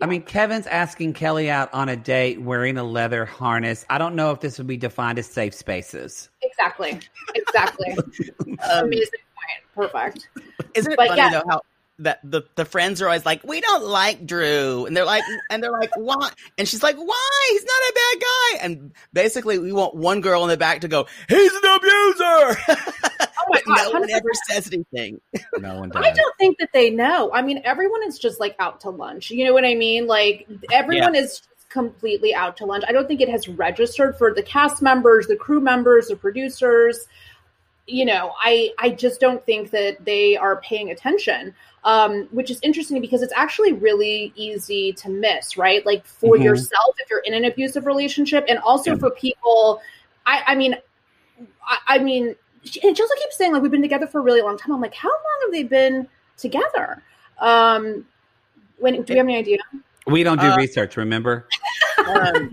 [0.00, 3.86] I mean, Kevin's asking Kelly out on a date wearing a leather harness.
[3.88, 6.30] I don't know if this would be defined as safe spaces.
[6.42, 7.00] exactly,
[7.34, 7.96] exactly.
[8.72, 9.74] Amazing point.
[9.74, 10.28] Perfect.
[10.74, 11.30] Isn't it But funny yeah.
[11.30, 11.62] though how
[12.00, 15.62] that the, the friends are always like, we don't like Drew, and they're like, and
[15.62, 16.30] they're like, why?
[16.58, 17.46] And she's like, why?
[17.50, 18.64] He's not a bad guy.
[18.64, 22.58] And basically, we want one girl in the back to go, he's an abuser.
[22.68, 25.20] Oh my but no one ever says anything.
[25.58, 26.04] No one does.
[26.04, 27.30] I don't think that they know.
[27.32, 29.30] I mean, everyone is just like out to lunch.
[29.30, 30.06] You know what I mean?
[30.06, 32.84] Like everyone is completely out to lunch.
[32.88, 37.06] I don't think it has registered for the cast members, the crew members, the producers.
[37.86, 41.54] You know, I I just don't think that they are paying attention.
[41.84, 45.84] Um, which is interesting because it's actually really easy to miss, right?
[45.84, 46.44] Like for Mhm.
[46.44, 49.82] yourself if you're in an abusive relationship, and also for people.
[50.24, 50.76] I, I mean,
[51.66, 54.22] I, I mean, she, and she also keeps saying like we've been together for a
[54.22, 54.72] really long time.
[54.72, 57.02] I'm like, how long have they been together?
[57.38, 58.06] Um,
[58.78, 59.58] when do we have any idea?
[60.06, 61.48] We don't do Uh, research, remember?
[62.06, 62.50] Um,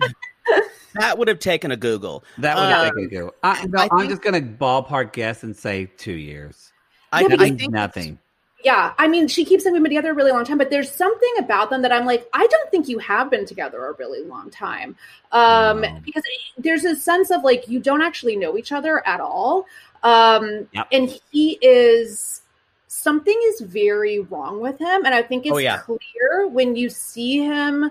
[0.95, 2.23] that would have taken a Google.
[2.37, 3.33] That would um, have taken go.
[3.43, 6.71] I, no, I I'm think- just going to ballpark guess and say two years.
[7.11, 8.19] I, Yeah, That I means think nothing.
[8.63, 10.91] Yeah, I mean, she keeps saying we've been together a really long time, but there's
[10.91, 14.23] something about them that I'm like, I don't think you have been together a really
[14.23, 14.95] long time,
[15.31, 15.99] um, No.
[16.05, 16.21] because
[16.59, 19.65] there's a sense of like you don't actually know each other at all,
[20.03, 20.87] um, Yep.
[20.91, 22.43] and he is
[22.85, 25.77] something is very wrong with him, and I think it's Oh, yeah.
[25.79, 27.89] clear when you see him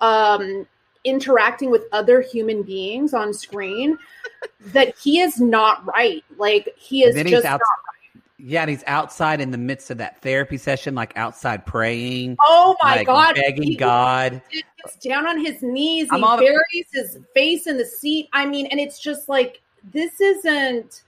[0.00, 0.68] um,
[1.04, 3.98] interacting with other human beings on screen
[4.72, 6.24] that he is not right.
[6.38, 9.58] Like he is And then he's just out- not Yeah, and he's outside in the
[9.58, 13.34] midst of that therapy session, like outside praying, Oh my like god!
[13.36, 14.40] begging He God.
[14.50, 16.08] gets down on his knees.
[16.10, 18.28] I'm he all the- buries his face in the seat.
[18.32, 19.60] I mean, and it's just like
[19.92, 21.02] this isn't.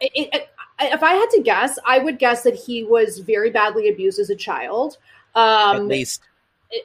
[0.00, 0.48] It, it,
[0.80, 4.28] if I had to guess, I would guess that he was very badly abused as
[4.28, 4.98] a child.
[5.36, 6.22] Um, at least.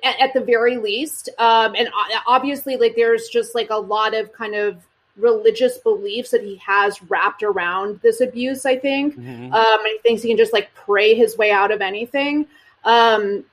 [0.04, 1.90] At, at the very least um and
[2.28, 4.78] obviously like there's just like a lot of kind of
[5.18, 9.52] religious beliefs that he has wrapped around this abuse i think Mhm.
[9.54, 12.46] um and he thinks he can just like pray his way out of anything
[12.86, 13.44] um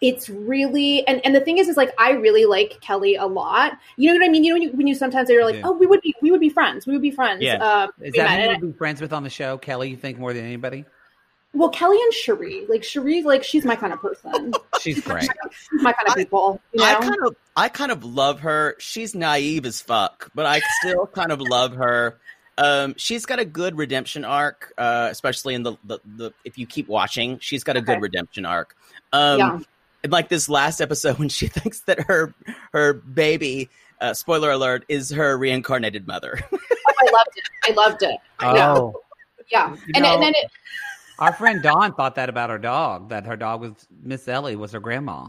[0.00, 3.72] it's really and and the thing is is like i really like kelly a lot
[3.96, 5.62] you know what i mean you know when you, when you sometimes you're like Yeah.
[5.64, 7.54] oh we would be we would be friends we would be friends Yeah.
[7.56, 9.90] um Is that who you'd be friends with on the show, Kelly?
[9.90, 10.84] You think more than anybody?
[11.58, 15.24] Well kelly and cherie like cherie like she's my kind of person She's great.
[15.24, 18.40] she's my kind of I- people you know I kind of I kind of love
[18.40, 18.76] her.
[18.78, 22.16] She's naive as fuck, but I still kind of love her.
[22.56, 26.66] Um, she's got a good redemption arc, uh, especially in the, the, the if you
[26.66, 28.76] keep watching, she's got a good redemption arc.
[29.12, 29.58] Um, Yeah.
[30.04, 32.32] and like this last episode when she thinks that her
[32.72, 33.68] her baby,
[34.00, 36.38] uh, spoiler alert, is her reincarnated mother.
[36.52, 37.44] I loved it.
[37.64, 38.16] I loved it.
[38.40, 38.74] Yeah.
[38.76, 39.00] Oh,
[39.50, 39.70] Yeah.
[39.74, 40.50] You And, know- and then it,
[41.18, 43.08] our friend Dawn thought that about her dog.
[43.10, 45.28] That her dog was Miss Ellie was her grandma.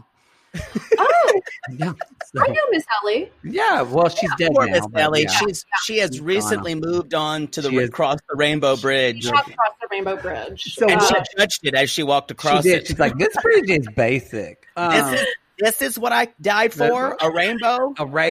[0.98, 1.40] oh,
[1.78, 1.92] Yeah,
[2.32, 3.30] so- I know Miss Ellie.
[3.44, 3.82] yeah.
[3.82, 4.72] Well, she's dead Poor now.
[4.72, 5.22] Miss Ellie.
[5.22, 5.28] yeah.
[5.30, 9.30] She's she has She's recently moved on to the is- across the Rainbow Bridge, She
[9.30, 10.74] walked across the Rainbow Bridge.
[10.74, 12.82] So and Uh, she judged it as she walked across she did.
[12.82, 12.86] it.
[12.88, 14.66] She's like, this bridge is basic.
[14.76, 15.26] Um, this is
[15.58, 17.94] this is what I died for, a rainbow.
[17.98, 18.32] a right.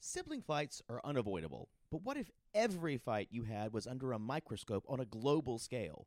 [0.00, 4.84] Sibling fights are unavoidable, but what if every fight you had was under a microscope
[4.88, 6.06] on a global scale?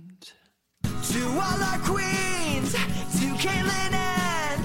[1.11, 4.63] To all our queens, to Caitlin and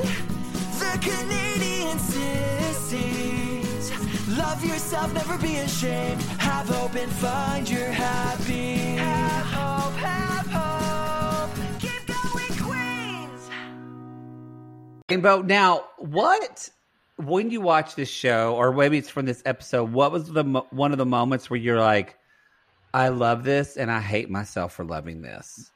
[0.79, 3.91] the Canadian sissies.
[4.39, 6.23] Love yourself, never be ashamed.
[6.39, 8.77] Have hope and find your happy.
[8.97, 11.51] Have hope, have hope.
[11.81, 13.51] Keep going, Queens.
[15.11, 15.43] Rainbow.
[15.43, 16.71] Now, what
[17.17, 20.93] when you watch this show, or maybe it's from this episode, what was the one
[20.93, 22.17] of the moments where you're like,
[22.95, 25.73] "I love this, and I hate myself for loving this"?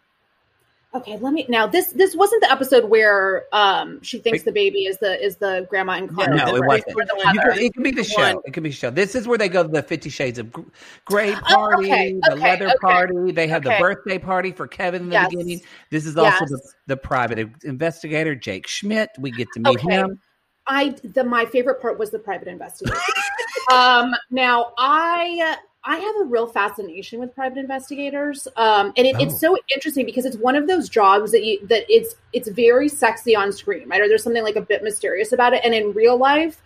[0.92, 1.68] Okay, let me now.
[1.68, 5.64] This this wasn't the episode where um she thinks the baby is the is the
[5.70, 6.34] grandma in No, car.
[6.34, 6.82] no, it right?
[6.84, 6.96] wasn't.
[6.96, 8.34] The could- it could be the show.
[8.34, 8.42] One.
[8.44, 8.90] It could be the show.
[8.90, 10.62] This is where they go to the Fifty Shades of Gr-
[11.04, 13.30] Grey Oh, party, okay, the okay, leather okay, party.
[13.30, 15.28] They have the birthday party for Kevin in the Yes.
[15.30, 15.60] beginning.
[15.90, 16.74] This is also the, Yes.
[16.88, 19.10] the private investigator, Jake Schmidt.
[19.16, 20.18] We get to meet him.
[20.66, 22.98] I the my favorite part was the private investigator
[23.72, 29.22] um, now I I have a real fascination with private investigators, um, and it, Oh.
[29.22, 32.88] it's so interesting because it's one of those jobs that you that it's it's very
[32.88, 34.00] sexy on screen, right?
[34.00, 36.60] Or there's something like a bit mysterious about it, and in real life.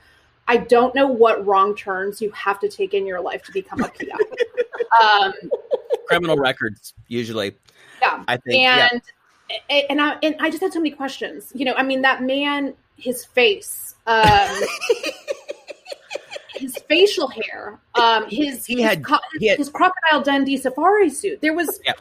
[0.46, 3.80] I don't know what wrong turns you have to take in your life to become
[3.80, 4.08] a PI.
[5.02, 5.32] um,
[6.06, 7.54] Criminal records, usually.
[8.02, 9.00] yeah, I think, and
[9.70, 11.50] and and I and I just had so many questions.
[11.54, 14.26] You know, I mean, that man, his face, um,
[16.54, 21.10] his facial hair, um, his He his had- co- he had- his crocodile Dundee safari
[21.10, 21.40] suit.
[21.40, 21.92] There was Yeah.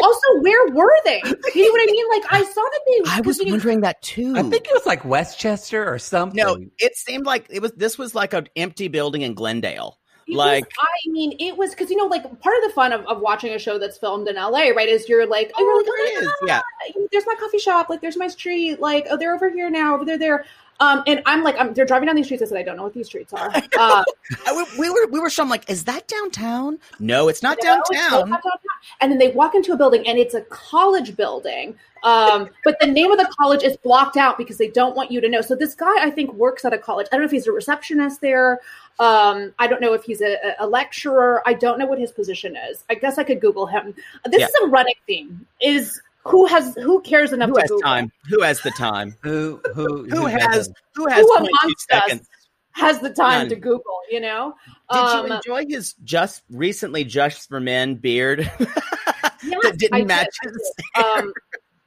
[0.00, 1.20] also where were they?
[1.54, 2.08] You know what I mean?
[2.10, 3.10] Like I saw that they.
[3.10, 4.34] I was you know, wondering that too.
[4.36, 6.42] I think it was like Westchester or something.
[6.42, 7.72] no, it seemed like it was.
[7.72, 9.98] This was like an empty building in Glendale.
[10.28, 12.92] It like was, I mean, it was because you know, like part of the fun
[12.92, 14.88] of, of watching a show that's filmed in LA, right?
[14.88, 16.62] Is you're like, oh, you're like, there oh my is.
[16.94, 17.02] Yeah.
[17.10, 20.04] There's my coffee shop, like there's my street, like oh, they're over here now, over
[20.04, 20.44] there, there.
[20.80, 22.42] Um, and I'm like, I'm, they're driving down these streets.
[22.42, 23.52] I said, I don't know what these streets are.
[23.78, 24.04] Uh,
[24.54, 26.78] we, we were we were shown like, is that downtown?
[26.98, 28.30] No, it's not No, it's downtown.
[28.30, 28.58] not downtown.
[29.00, 31.76] And then they walk into a building, and it's a college building.
[32.04, 35.20] Um, but the name of the college is blocked out because they don't want you
[35.20, 35.40] to know.
[35.40, 37.06] So this guy, I think, works at a college.
[37.12, 38.60] I don't know if he's a receptionist there.
[38.98, 41.42] Um, I don't know if he's a, a lecturer.
[41.46, 42.84] I don't know what his position is.
[42.90, 43.94] I guess I could Google him.
[44.26, 44.46] This Yeah.
[44.46, 45.46] is a running theme.
[45.60, 47.82] Is who has who cares enough Who to has Google?
[47.82, 48.12] time?
[48.30, 49.16] Who has the time?
[49.22, 52.28] who who Who has who has Who 0.2 amongst us seconds?
[52.72, 53.48] has the time None.
[53.50, 53.98] to Google?
[54.10, 54.54] You know.
[54.92, 60.04] Did Um, you enjoy his just recently just for men beard yes, that didn't I
[60.04, 60.52] match I his?
[60.52, 61.04] did.
[61.24, 61.32] Um,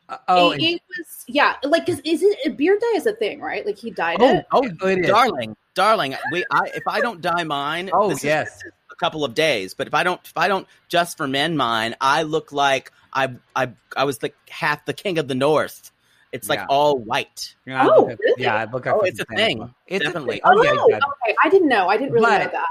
[0.07, 3.41] Uh, oh, it, it was yeah like 'cause is it beard dye is a thing
[3.41, 5.07] right like he dyed Oh, it oh, it is.
[5.07, 6.15] darling, darling.
[6.31, 8.47] We, I, if I don't dye mine, Oh, this yes.
[8.57, 8.63] is
[8.95, 9.73] a couple of days.
[9.73, 13.35] But if I don't, if I don't just for men mine, I look like I,
[13.55, 15.91] I, I was like half the king of the north.
[16.31, 16.65] It's like Yeah.
[16.69, 17.55] all white.
[17.65, 18.43] Yeah, Oh, look up- really?
[18.43, 19.73] yeah, I look up Oh, it's a the thing.
[19.87, 20.41] It's Definitely.
[20.43, 20.57] a thing.
[20.57, 22.67] Oh, oh yeah, oh you okay i didn't know i didn't really But- know that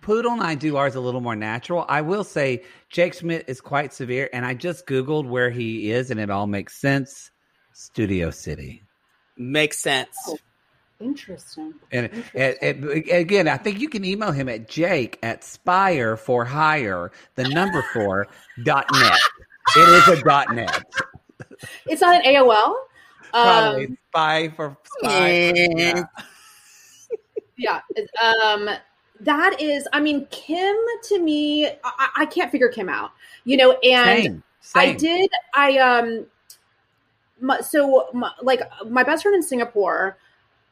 [0.00, 1.84] Poodle and I do ours a little more natural.
[1.88, 6.12] I will say Jake Schmidt is quite severe, and I just Googled where he is,
[6.12, 7.32] and it all makes sense.
[7.72, 8.84] Studio City.
[9.36, 10.16] Makes sense.
[10.28, 10.38] Oh.
[11.02, 16.16] Interesting And it, it- again, I think you can email him at jake at spire
[16.16, 18.26] for hire, the number four
[18.64, 19.18] dot net.
[19.76, 20.82] It is a dot net.
[21.86, 22.74] it's not an aol
[23.32, 25.52] Probably um spy for spy.
[25.56, 26.02] yeah.
[27.56, 27.80] yeah
[28.22, 28.68] um
[29.20, 33.12] that is i mean kim to me i, I can't figure kim out
[33.44, 34.80] you know and Same.
[34.80, 35.30] I did.
[35.54, 36.26] I um.
[37.40, 40.16] My, so my, like my best friend in Singapore,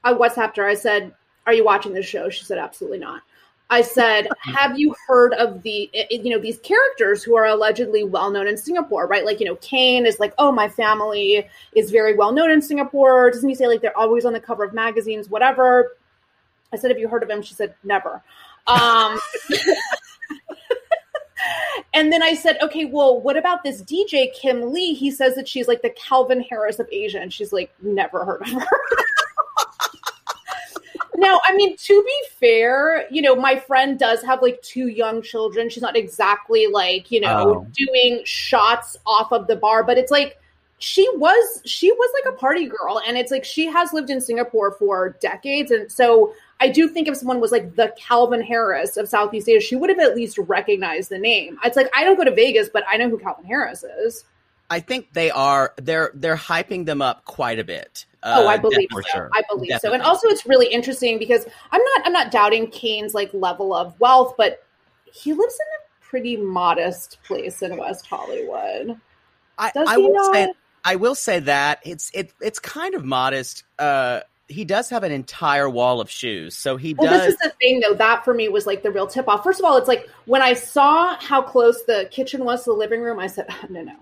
[0.04, 0.66] I WhatsApped her.
[0.66, 1.14] I said,
[1.46, 3.22] "Are you watching this show?" She said, "Absolutely not."
[3.68, 8.04] I said, "Have you heard of the eh, you know these characters who are allegedly
[8.04, 9.06] well known in Singapore?
[9.06, 9.24] Right?
[9.24, 13.30] Like you know, Kane is like, oh, my family is very well known in Singapore.
[13.30, 15.96] Doesn't he say like they're always on the cover of magazines, whatever?"
[16.72, 18.22] I said, "Have you heard of him?" She said, "Never."
[18.66, 19.18] Um,
[21.94, 24.94] and then I said, okay, well, what about this DJ Kim Lee?
[24.94, 28.42] He says that she's like the Calvin Harris of Asia, and she's like, never heard
[28.42, 28.66] of her.
[31.20, 35.22] now, I mean, to be fair, you know, my friend does have like two young
[35.22, 35.68] children.
[35.70, 37.66] She's not exactly like, you know, Oh.
[37.72, 40.38] doing shots off of the bar, but it's like
[40.82, 44.18] she was she was like a party girl and it's like she has lived in
[44.18, 48.96] Singapore for decades and so I do think if someone was like the Calvin Harris
[48.96, 51.58] of Southeast Asia, she would have at least recognized the name.
[51.64, 54.24] It's like I don't go to Vegas, but I know who Calvin Harris is.
[54.70, 55.74] I think they are.
[55.76, 58.06] They're they're hyping them up quite a bit.
[58.22, 59.00] oh, Uh, I believe so.
[59.12, 59.30] sure.
[59.34, 59.92] I believe so.
[59.92, 63.98] And also it's really interesting because I'm not I'm not doubting Kane's like level of
[64.00, 64.64] wealth, but
[65.12, 68.98] he lives in a pretty modest place in West Hollywood.
[69.58, 70.32] I, I will not?
[70.34, 70.52] say
[70.84, 73.64] I will say that it's it it's kind of modest.
[73.78, 77.20] Uh, he does have an entire wall of shoes, so he Well, does.
[77.26, 77.94] this is the thing, though.
[77.94, 79.44] That for me was like the real tip off.
[79.44, 82.76] First of all, it's like when I saw how close the kitchen was to the
[82.76, 83.92] living room, I said, no, no.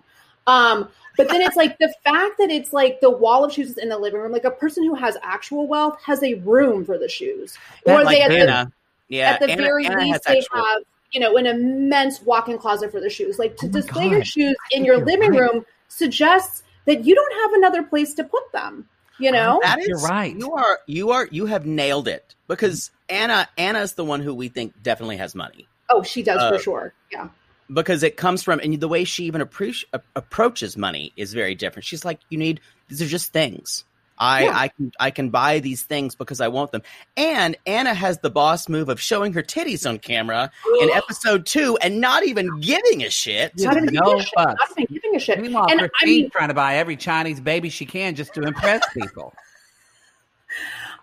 [0.48, 3.78] Um, but then it's like the fact that it's like the wall of shoes is
[3.78, 4.32] in the living room.
[4.32, 8.04] Like a person who has actual wealth has a room for the shoes, That or
[8.04, 8.30] like they have
[8.66, 8.72] the,
[9.08, 10.82] Yeah, At the Anna- very Anna least, they actual- have
[11.12, 13.38] you know an immense walk-in closet for the shoes.
[13.38, 15.40] Like to Oh my display your shoes I in your living right.
[15.40, 18.88] room suggests that you don't have another place to put them.
[19.18, 20.34] You know, That is You're right.
[20.36, 24.48] You are you are you have nailed it because Anna Anna's the one who we
[24.48, 26.92] think definitely has money oh, she does Uh, for sure.
[27.10, 27.28] Yeah.
[27.72, 29.84] Because it comes from and the way she even appreci-
[30.16, 31.84] approaches money is very different.
[31.84, 33.84] She's like, you need these are just things.
[34.20, 34.58] I Yeah.
[34.58, 36.82] I can I can buy these things because I want them.
[37.16, 40.50] And Anna has the boss move of showing her titties on camera
[40.80, 43.52] in episode two and not even giving a shit.
[43.58, 44.32] Not even no giving a shit.
[44.36, 45.40] Not even giving a shit.
[45.40, 48.42] Meanwhile, and Christine I mean, trying to buy every Chinese baby she can just to
[48.42, 49.32] impress people.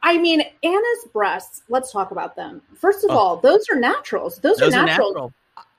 [0.04, 1.64] I mean, Anna's breasts.
[1.70, 2.62] Let's talk about them.
[2.80, 3.18] First of Oh.
[3.18, 4.38] all, those are naturals.
[4.40, 5.34] Those, Those are are natural.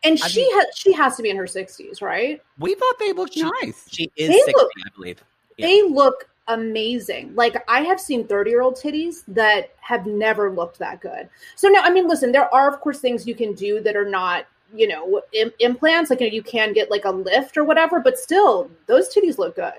[0.05, 2.41] And I she mean- has she has to be in her sixties, right?
[2.59, 3.87] We thought they looked nice.
[3.91, 5.25] She is They 60, look- I believe.
[5.57, 5.67] Yeah.
[5.67, 7.35] They look amazing.
[7.35, 11.29] Like I have seen 30 year old titties that have never looked that good.
[11.57, 14.09] So now, I mean, listen, there are of course things you can do that are
[14.09, 16.11] not, you know, Im- implants.
[16.11, 19.39] Like you, know, you can get like a lift or whatever, but still, those titties
[19.39, 19.73] look good.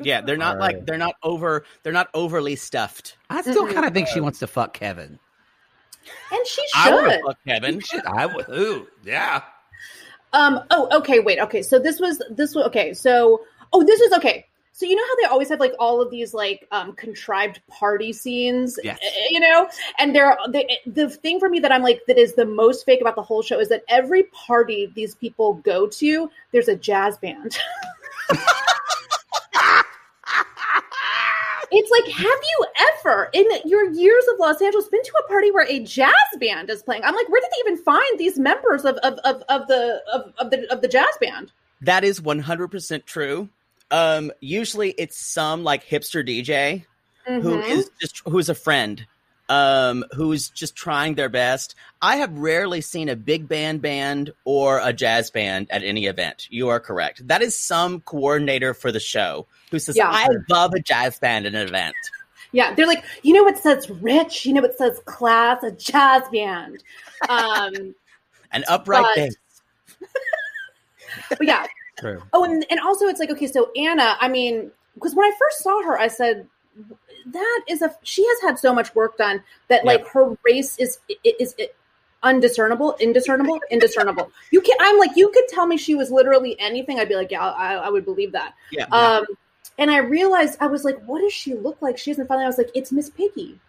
[0.00, 0.60] yeah, they're not her.
[0.60, 3.16] like they're not over they're not overly stuffed.
[3.30, 3.74] I still Mm-mm.
[3.74, 5.18] kind of think she uh, wants to fuck Kevin.
[6.32, 6.94] And she should.
[6.94, 7.80] I to fuck Kevin.
[7.80, 8.48] Shit, I would.
[8.50, 9.42] Ooh, yeah.
[10.32, 10.60] Um.
[10.70, 10.88] Oh.
[10.98, 11.20] Okay.
[11.20, 11.38] Wait.
[11.40, 11.62] Okay.
[11.62, 12.94] So this was this was okay.
[12.94, 13.42] So
[13.72, 14.46] oh, this is okay.
[14.72, 18.12] So you know how they always have like all of these like um contrived party
[18.12, 19.00] scenes, Yes.
[19.28, 22.46] you know, and they're they, the thing for me that I'm like that is the
[22.46, 26.68] most fake about the whole show is that every party these people go to, there's
[26.68, 27.58] a jazz band.
[31.70, 32.66] It's like, have you
[33.04, 36.70] ever in your years of Los Angeles been to a party where a jazz band
[36.70, 37.02] is playing?
[37.04, 40.32] I'm like, where did they even find these members of of, of, of the of,
[40.38, 41.52] of the of the jazz band?
[41.80, 43.48] That is 100% true.
[43.90, 46.84] Um, usually it's some like hipster DJ
[47.24, 47.68] who Mhm.
[47.68, 49.06] is just who's a friend,
[49.48, 51.74] um, who's just trying their best.
[52.02, 56.46] I have rarely seen a big band band or a jazz band at any event.
[56.50, 57.26] You are correct.
[57.26, 60.10] That is some coordinator for the show who says, Yeah.
[60.10, 61.96] "I love a jazz band at an event."
[62.52, 64.46] Yeah, they're like, you know what says rich?
[64.46, 65.62] You know what says class?
[65.62, 66.82] A jazz band.
[67.28, 67.94] Um,
[68.52, 69.36] An upright But- bass.
[71.30, 71.66] but yeah.
[71.98, 72.22] True.
[72.32, 75.62] Oh, and, and also it's like, okay, so Anna, I mean, because when I first
[75.62, 76.46] saw her, I said,
[77.32, 80.98] that is a, she has had so much work done that like her race is,
[81.24, 81.68] is, is
[82.22, 84.30] undiscernible, indiscernible, indiscernible.
[84.50, 84.80] You can't.
[84.82, 86.98] I'm like, you could tell me she was literally anything.
[86.98, 88.54] I'd be like, yeah, I, I would believe that.
[88.72, 88.86] Yeah.
[88.86, 89.24] Um,
[89.78, 91.98] and I realized, I was like, what does she look like?
[91.98, 93.60] She isn't finally, I was like, it's Miss Piggy.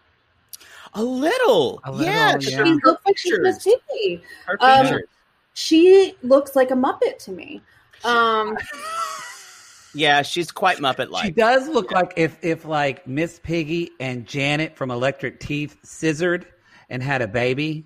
[0.94, 1.80] a little.
[1.84, 2.38] A little, yeah.
[2.40, 2.40] yeah.
[2.40, 3.64] She Her looks like she's Miss.
[3.64, 4.24] Piggy.
[4.46, 5.00] Her Um.
[5.54, 7.62] She looks like a Muppet to me.
[8.06, 8.58] Um,
[9.94, 11.26] yeah, she's quite Muppet like.
[11.26, 16.46] She does look like if if like Miss Piggy and Janet from Electric Teeth scissored
[16.90, 17.86] and had a baby.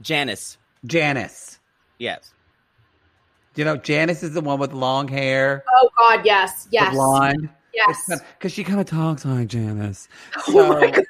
[0.00, 0.56] Janice.
[0.86, 1.58] Janice.
[1.98, 2.32] Yes.
[3.56, 7.48] You know, Janice is the one with long hair, oh God, yes, the yes, blonde.
[7.74, 8.08] yes.
[8.38, 10.08] Because she kind of talks like Janice.
[10.48, 11.04] Oh my God,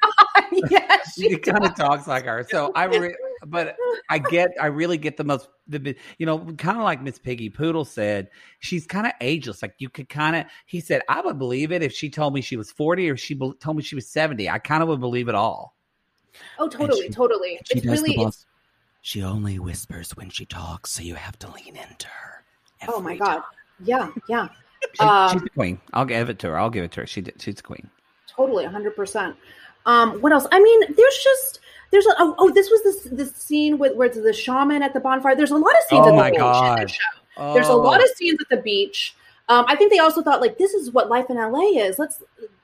[0.69, 1.13] yes.
[1.13, 2.45] she kind of talks like her.
[2.49, 3.15] So I, re-
[3.45, 3.75] but
[4.09, 7.49] I get, I really get the most, the you know, kind of like Miss Piggy
[7.49, 8.29] Poodle said,
[8.59, 9.61] she's kind of ageless.
[9.61, 12.41] Like you could kind of, he said, I would believe it if she told me
[12.41, 14.49] she was forty or she be- told me she was seventy.
[14.49, 15.75] I kind of would believe it all.
[16.59, 17.59] Oh, totally, she- totally.
[17.65, 18.45] She It's really, it's.
[19.03, 22.43] She only whispers when she talks, so you have to lean into her.
[22.87, 23.43] oh my God, time.
[23.83, 24.47] yeah, yeah,
[24.93, 25.81] She- Um, she's the queen.
[25.93, 26.59] I'll give it to her.
[26.59, 27.07] I'll give it to her.
[27.07, 27.89] She she's the queen.
[28.27, 29.35] totally, hundred percent.
[29.87, 30.45] Um, what else?
[30.51, 31.60] I mean, there's just
[31.91, 34.93] there's a, oh, oh this was this this scene with where it's the shaman at
[34.93, 35.35] the bonfire.
[35.35, 36.79] There's a lot of scenes Oh at my the beach in God.
[36.79, 37.53] this show.
[37.53, 37.77] There's a Oh.
[37.77, 39.15] lot of scenes at the beach.
[39.49, 41.99] Um, I think they also thought like this is what life in LA is.
[41.99, 42.21] Let's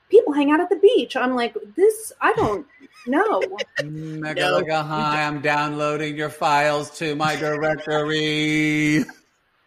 [0.08, 1.16] people hang out at the beach.
[1.16, 2.12] I'm like this.
[2.20, 2.66] I don't
[3.06, 3.40] know.
[3.84, 4.58] Mega No.
[4.60, 9.04] Mega Hi, I'm downloading your files to my directory.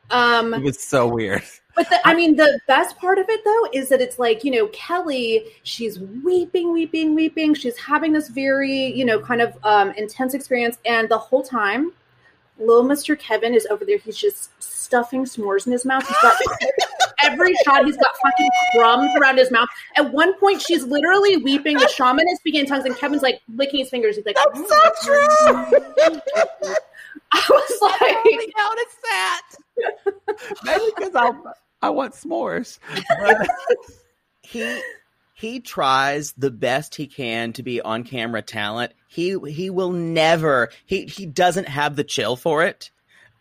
[0.10, 1.44] Um, It was so weird.
[1.76, 4.52] But the, I mean, the best part of it though is that it's like you
[4.52, 7.54] know Kelly, she's weeping, weeping, weeping.
[7.54, 11.94] She's having this very you know kind of um, intense experience, and the whole time,
[12.60, 13.98] little Mister Kevin is over there.
[13.98, 16.06] He's just stuffing s'mores in his mouth.
[16.06, 16.36] He's got
[17.24, 17.86] every shot.
[17.86, 19.70] He's got fucking crumbs around his mouth.
[19.96, 21.78] At one point, she's literally weeping.
[21.78, 24.18] The shaman is speaking in tongues, and Kevin's like licking his fingers.
[24.18, 26.76] He's like, "That's so true."
[27.32, 29.42] I was like, noticed that.
[30.64, 31.32] Maybe because I
[31.82, 32.80] I want s'mores.
[33.20, 33.48] But
[34.42, 34.82] he
[35.34, 38.94] he tries the best he can to be on camera talent.
[39.08, 42.92] He he will never he he doesn't have the chill for it.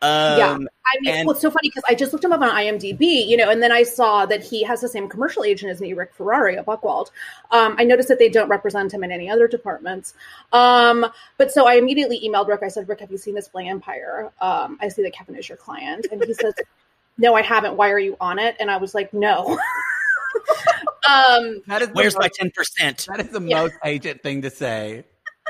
[0.02, 2.40] Um, yeah, I mean, and- well, it's so funny because I just looked him up
[2.40, 5.70] on IMDb, you know, and then I saw that he has the same commercial agent
[5.70, 7.10] as me, Rick Ferrari at Buchwald.
[7.50, 10.14] Um, I noticed that they don't represent him in any other departments.
[10.54, 11.04] Um,
[11.36, 12.62] but so I immediately emailed Rick.
[12.62, 14.30] I said, Rick, have you seen this Bling Empire?
[14.40, 16.54] Um, I see that Kevin is your client, and he says,
[17.18, 17.76] No, I haven't.
[17.76, 18.56] Why are you on it?
[18.58, 19.58] And I was like, No.
[21.08, 23.06] um, That is the Where's my ten percent?
[23.14, 23.62] that is the Yeah.
[23.62, 25.04] most agent thing to say.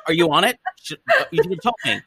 [0.07, 0.59] Are you on it?
[0.89, 0.97] You
[1.43, 2.01] should have told me.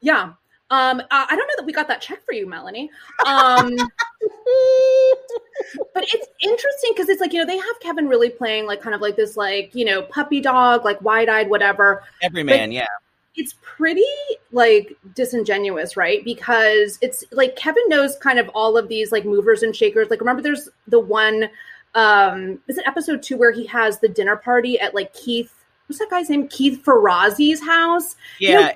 [0.00, 0.32] yeah.
[0.70, 2.90] Um, uh, I don't know that we got that check for you, Melanie.
[3.24, 3.74] Um,
[5.94, 8.94] but it's interesting because it's like you know they have Kevin really playing like kind
[8.94, 12.02] of like this like you know puppy dog like wide eyed whatever.
[12.22, 12.86] Every man, yeah.
[13.34, 14.04] It's pretty
[14.52, 16.22] like disingenuous, right?
[16.24, 20.10] Because it's like Kevin knows kind of all of these like movers and shakers.
[20.10, 21.48] Like remember, there's the one
[21.94, 25.54] um is it episode two where he has the dinner party at like Keith.
[25.86, 26.48] What's that guy's name?
[26.48, 28.16] Keith Ferrazzi's house.
[28.38, 28.72] Yeah.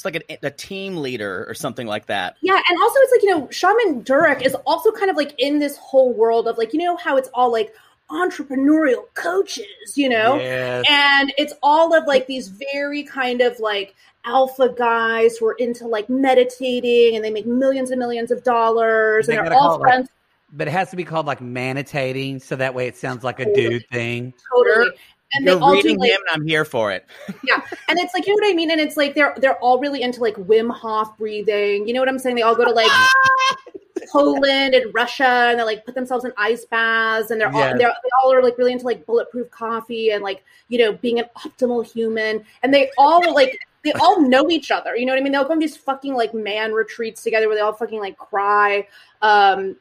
[0.00, 2.36] It's like a, a team leader or something like that.
[2.40, 5.58] Yeah, and also it's like you know, Shaman Durek is also kind of like in
[5.58, 7.74] this whole world of like you know how it's all like
[8.10, 10.84] entrepreneurial coaches, you know, Yes.
[10.88, 13.94] and it's all of like these very kind of like
[14.24, 19.26] alpha guys who are into like meditating and they make millions and millions of dollars
[19.26, 20.08] They and they're all it, like, friends
[20.52, 23.52] But it has to be called like manitating, so that way it sounds like a
[23.54, 24.34] dude thing.
[24.52, 24.90] totally.
[25.32, 27.06] And they You're all do reading like him, and I'm here for it.
[27.44, 29.78] yeah, and it's like you know what I mean, and it's like they're they're all
[29.78, 31.86] really into like Wim Hof breathing.
[31.86, 32.34] You know what I'm saying?
[32.34, 32.90] They all go to like
[34.10, 37.78] Poland and Russia, and they like put themselves in ice baths, and they're all they're,
[37.78, 41.26] they all are like really into like bulletproof coffee and like you know being an
[41.36, 44.96] optimal human, and they all like they all know each other.
[44.96, 45.32] You know what I mean?
[45.32, 48.86] They'll go on these fucking like man retreats together where they all fucking like cry
[49.22, 49.76] um,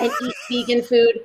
[0.00, 1.20] and eat vegan food,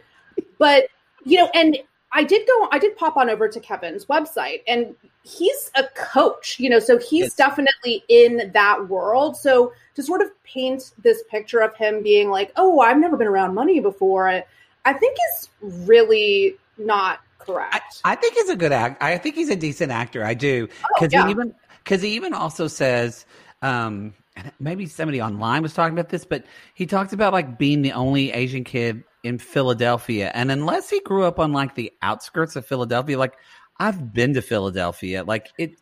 [0.57, 0.87] but
[1.23, 1.77] you know and.
[2.13, 2.67] I did go.
[2.71, 6.59] I did pop on over to Kevin's website, and he's a coach.
[6.59, 7.35] You know, so he's Yes.
[7.35, 9.35] definitely in that world.
[9.35, 13.27] So to sort of paint this picture of him being like, "Oh, I've never been
[13.27, 14.43] around money before," I,
[14.85, 18.01] I think is really not correct.
[18.05, 19.01] I think he's a good act.
[19.01, 20.23] I think he's a decent actor.
[20.23, 21.25] I do Oh, because yeah.
[21.25, 23.25] he even because he even also says
[23.61, 24.13] um,
[24.59, 28.31] maybe somebody online was talking about this, but he talks about like being the only
[28.31, 33.17] Asian kid in Philadelphia, and unless he grew up on like the outskirts of Philadelphia,
[33.17, 33.33] like
[33.79, 35.73] I've been to Philadelphia, like it.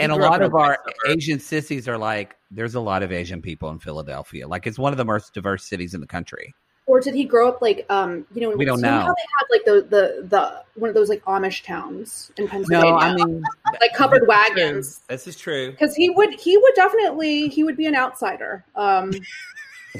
[0.00, 0.94] And a lot of our suburb.
[1.18, 4.46] Asian sissies are like, there's a lot of Asian people in Philadelphia.
[4.46, 6.54] Like it's one of the most diverse cities in the country.
[6.86, 8.88] or did he grow up like, um, you know, We don't know.
[9.00, 12.90] how they have like the the the one of those like Amish towns in Pennsylvania,
[12.92, 13.42] No, I mean,
[13.80, 14.54] like covered this is true.
[14.56, 15.00] wagons.
[15.08, 15.70] This is true.
[15.72, 18.64] Because he would, he would definitely, he would be an outsider.
[18.76, 19.10] Um,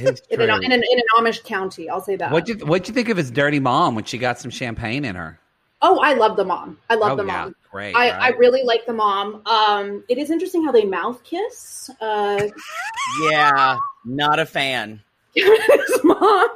[0.00, 2.30] It's in an, in an in an Amish county, I'll say that.
[2.32, 5.14] What'd you What'd you think of his dirty mom when she got some champagne in
[5.16, 5.38] her?
[5.80, 6.78] Oh, I love the mom.
[6.90, 7.44] I love Oh, the yeah.
[7.44, 7.54] mom.
[7.70, 7.94] Great.
[7.94, 8.22] I, right?
[8.34, 9.42] I really like the mom.
[9.46, 11.88] Um, it is interesting how they mouth kiss.
[12.00, 12.48] Uh,
[13.22, 15.00] Yeah, not a fan.
[15.34, 16.48] his mom.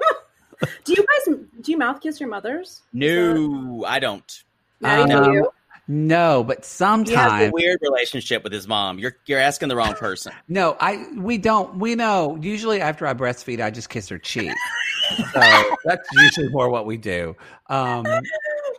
[0.84, 2.82] do you guys do you mouth kiss your mothers?
[2.93, 4.43] No, I don't.
[4.80, 5.51] Maddie, do Um, you?
[5.89, 8.99] No, but He has a sometimes weird relationship with his mom.
[8.99, 10.33] You're you're asking the wrong person.
[10.49, 10.76] no.
[10.80, 11.78] I we don't.
[11.78, 12.39] We know.
[12.41, 14.55] Usually after I breastfeed, I just kiss her cheek.
[15.35, 17.35] so that's usually more what we do.
[17.68, 18.07] Um,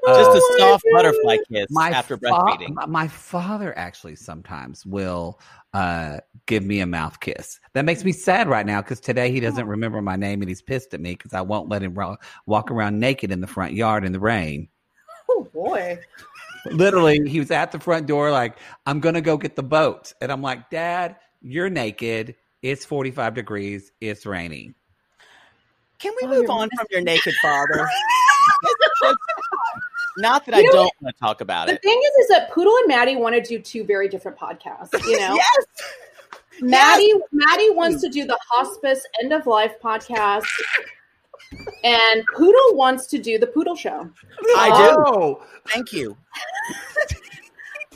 [0.06, 2.74] Just uh, a soft butterfly kiss my after fa- breastfeeding.
[2.74, 5.40] my- my father actually sometimes will
[5.74, 7.58] uh, give me a mouth kiss.
[7.72, 10.62] That makes me sad right now because today he doesn't remember my name and he's
[10.62, 13.76] pissed at me because I won't let him ro- walk around naked in the front
[13.76, 14.68] yard in the rain.
[15.30, 15.98] Oh boy.
[16.72, 18.56] Literally, he was at the front door like,
[18.86, 22.36] "I'm gonna go get the boat," and I'm like, "Dad, you're naked.
[22.62, 23.92] It's 45 degrees.
[24.00, 24.76] It's raining."
[26.00, 27.88] Can we Oh, move on from your naked father?
[30.18, 31.82] Not that You I know don't want to talk about The it.
[31.82, 34.94] The thing is, is that Poodle and Maddie want to do two very different podcasts.
[35.06, 35.66] You know, Yes,
[36.62, 40.44] Maddie Maddie wants to do the hospice end of life podcast,
[41.84, 44.10] and Poodle wants to do the Poodle Show.
[44.58, 45.04] I do.
[45.06, 46.18] Oh, Thank you.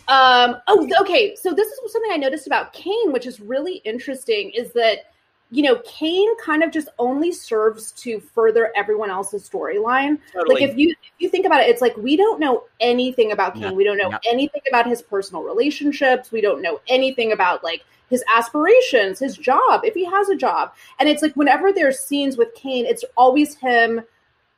[0.08, 1.36] Um, oh, okay.
[1.36, 5.12] So this is something I noticed about Kane, which is really interesting, is that
[5.50, 10.18] you know Kane kind of just only serves to further everyone else's storyline.
[10.32, 10.62] Totally.
[10.62, 13.56] Like if you if you think about it, it's like we don't know anything about
[13.56, 13.64] Kane.
[13.64, 14.20] No, we don't know no.
[14.30, 16.32] anything about his personal relationships.
[16.32, 20.74] We don't know anything about like his aspirations, his job, if he has a job.
[21.00, 24.02] And it's like whenever there's scenes with Kane, it's always him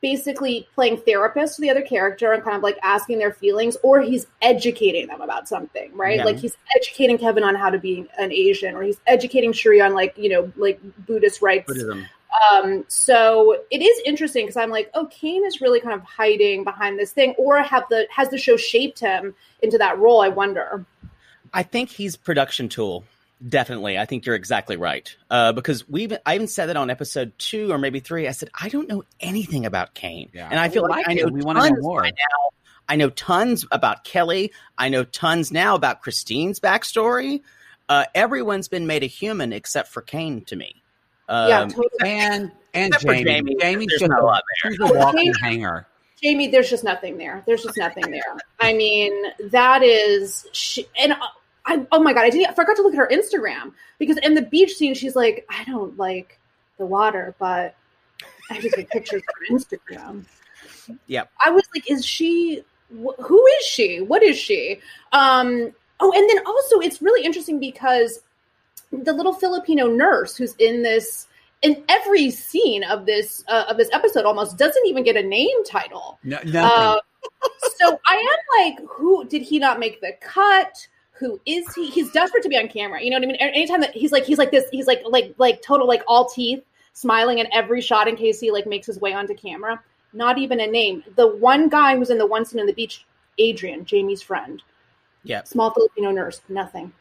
[0.01, 4.01] basically playing therapist to the other character and kind of like asking their feelings or
[4.01, 6.23] he's educating them about something right Yeah.
[6.23, 9.93] like he's educating kevin on how to be an asian or he's educating cherie on
[9.93, 12.05] like you know like buddhist rights Buddhism.
[12.53, 16.63] um so it is interesting because i'm like oh kane is really kind of hiding
[16.63, 20.29] behind this thing or have the has the show shaped him into that role i
[20.29, 20.85] wonder
[21.53, 23.03] I think he's production tool.
[23.47, 25.15] Definitely, I think you're exactly right.
[25.29, 28.27] Uh, because we, even, I even said that on episode two or maybe three.
[28.27, 30.49] I said I don't know anything about Kane, Yeah.
[30.51, 32.01] and I feel We like, like I know We wanna know tons more.
[32.01, 32.49] by now.
[32.89, 34.51] I know tons about Kelly.
[34.77, 37.41] I know tons now about Christine's backstory.
[37.87, 40.75] Uh, everyone's been made a human except for Kane to me.
[41.29, 41.87] Um, yeah, totally.
[42.03, 43.23] And and Jamie.
[43.23, 44.71] Jamie, Jamie's there's just not a lot there.
[44.71, 45.87] she's a walking hanger.
[46.21, 47.41] Jamie, there's just nothing there.
[47.47, 48.35] There's just nothing there.
[48.59, 49.13] I mean,
[49.51, 51.13] that is, she, and
[51.69, 54.33] I, oh my god, I didn't I forgot to look at her Instagram because in
[54.33, 56.39] the beach scene, she's like, I don't like
[56.77, 57.75] the water, but
[58.49, 60.25] I have to take pictures for Instagram.
[61.05, 61.31] Yep.
[61.45, 62.63] I was like, is she?
[62.89, 64.01] Wh- who is she?
[64.01, 64.79] What is she?
[65.11, 65.71] Um.
[65.99, 68.21] Oh, and then also, it's really interesting because
[68.91, 71.27] the little Filipino nurse who's in this
[71.61, 75.63] in every scene of this uh, of this episode almost doesn't even get a name
[75.65, 76.17] title.
[76.23, 76.55] No, nothing.
[76.55, 76.97] Uh,
[77.77, 80.87] so I am like, who did he not make the cut?
[81.19, 81.87] Who is he?
[81.89, 83.01] He's desperate to be on camera.
[83.03, 83.35] You know what I mean?
[83.35, 86.63] Anytime that he's like, he's like this, he's like like like total like all teeth,
[86.93, 89.81] smiling in every shot in case he like makes his way onto camera.
[90.13, 91.03] Not even a name.
[91.17, 93.05] The one guy who's in the one scene on the beach,
[93.37, 94.63] Adrian, Jamie's friend,
[95.23, 95.43] Yeah.
[95.43, 96.93] small Filipino nurse, nothing.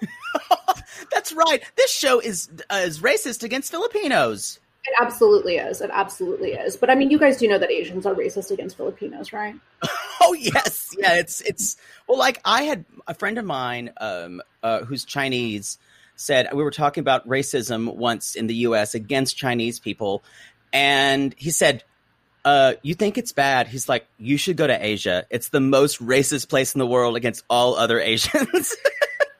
[1.12, 1.62] That's right.
[1.76, 4.60] This show is uh, is racist against Filipinos.
[4.86, 5.80] It absolutely is.
[5.80, 6.76] It absolutely is.
[6.76, 9.54] But I mean, you guys do know that Asians are racist against Filipinos, right?
[10.18, 11.14] Oh yes, yeah.
[11.16, 11.76] It's it's
[12.08, 15.78] well, like I had a friend of mine um, uh, who's Chinese
[16.16, 18.94] said we were talking about racism once in the U.S.
[18.94, 20.24] against Chinese people,
[20.72, 21.84] and he said,
[22.46, 25.26] uh, "You think it's bad?" He's like, "You should go to Asia.
[25.30, 28.74] It's the most racist place in the world against all other Asians."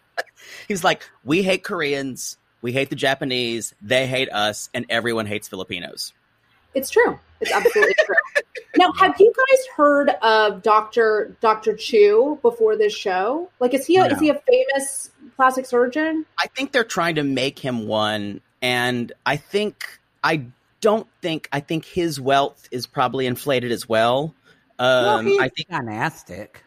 [0.68, 2.36] He's like, "We hate Koreans."
[2.66, 6.12] We hate the Japanese, they hate us, and everyone hates Filipinos.
[6.74, 7.16] It's true.
[7.40, 8.16] It's absolutely true.
[8.76, 13.48] Now, have you guys heard of Doctor Doctor Chiu before this show?
[13.60, 16.26] Like, is he a, is he a famous plastic surgeon?
[16.42, 19.86] I think they're trying to make him one, and I think
[20.24, 20.46] I
[20.80, 24.34] don't think I think his wealth is probably inflated as well.
[24.76, 26.64] well, Um, he's I think dynastic.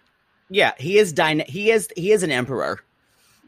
[0.50, 2.80] yeah, he is dyna- he is he is an emperor.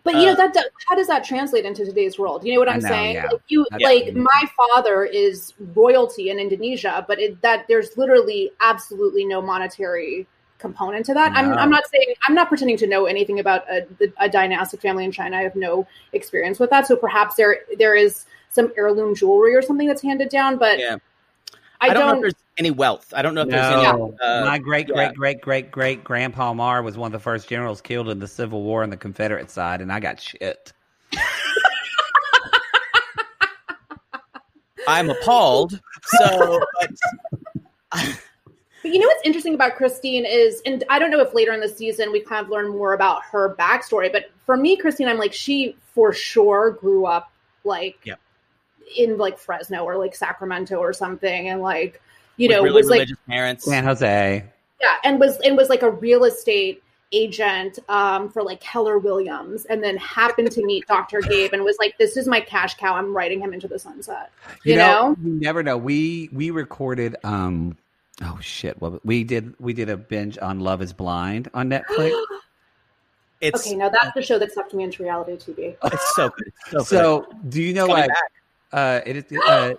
[0.03, 2.43] But you know Uh, that, that how does that translate into today's world?
[2.43, 3.15] You know what I'm know, saying?
[3.15, 3.27] yeah.
[3.31, 9.25] Like you like my father is royalty in Indonesia, but it, that there's literally absolutely
[9.25, 10.27] no monetary
[10.57, 11.31] component to that.
[11.35, 13.85] I'm I'm not saying I'm not pretending to know anything about a,
[14.19, 15.37] a dynastic family in China.
[15.37, 19.61] I have no experience with that, so perhaps there there is some heirloom jewelry or
[19.61, 20.97] something that's handed down, but Yeah,
[21.81, 22.17] I, I, don't, know don't.
[22.17, 23.11] if there's any wealth.
[23.15, 23.83] I don't know if there's any.
[23.83, 24.93] No, uh, my great yeah.
[24.93, 28.27] great great great great grandpa Mar was one of the first generals killed in the
[28.27, 30.73] Civil War on the Confederate side, and I got shit.
[34.87, 35.79] I'm appalled.
[36.03, 36.91] So, but,
[38.81, 41.59] But you know what's interesting about Christine is, and I don't know if later in
[41.59, 45.19] the season we kind of learn more about her backstory, but for me, Christine, I'm
[45.19, 47.31] like, she for sure grew up
[47.63, 48.19] like Yep.
[48.97, 52.01] In like Fresno or like Sacramento or something, and like,
[52.37, 53.65] you with know, really was like, parents.
[53.65, 54.43] San Jose.
[54.81, 56.83] yeah, and was and was like a real estate
[57.13, 61.21] agent um, for like Keller Williams, and then happened to meet Dr.
[61.21, 62.95] Gabe and was like, this is my cash cow.
[62.95, 64.31] I'm writing him into the sunset.
[64.63, 65.15] You, know?
[65.23, 65.77] you never know.
[65.77, 67.15] We we recorded.
[67.23, 67.77] um
[68.23, 68.79] Oh shit!
[68.79, 69.55] What we did?
[69.59, 72.19] We did a binge on Love Is Blind on Netflix.
[73.41, 75.75] It's Okay, now that's the show that sucked me into reality TV.
[75.83, 76.53] it's so good.
[76.71, 76.85] It's so, good.
[76.85, 78.31] so do you know like back.
[78.71, 79.73] Uh it is uh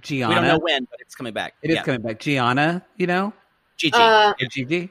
[0.00, 0.28] Gianna?
[0.28, 1.54] we don't know when, but it's coming back.
[1.62, 1.82] It is yeah.
[1.82, 2.20] coming back.
[2.20, 3.32] Gianna, you know,
[3.76, 3.96] Gigi.
[3.96, 4.90] Uh, or Gigi.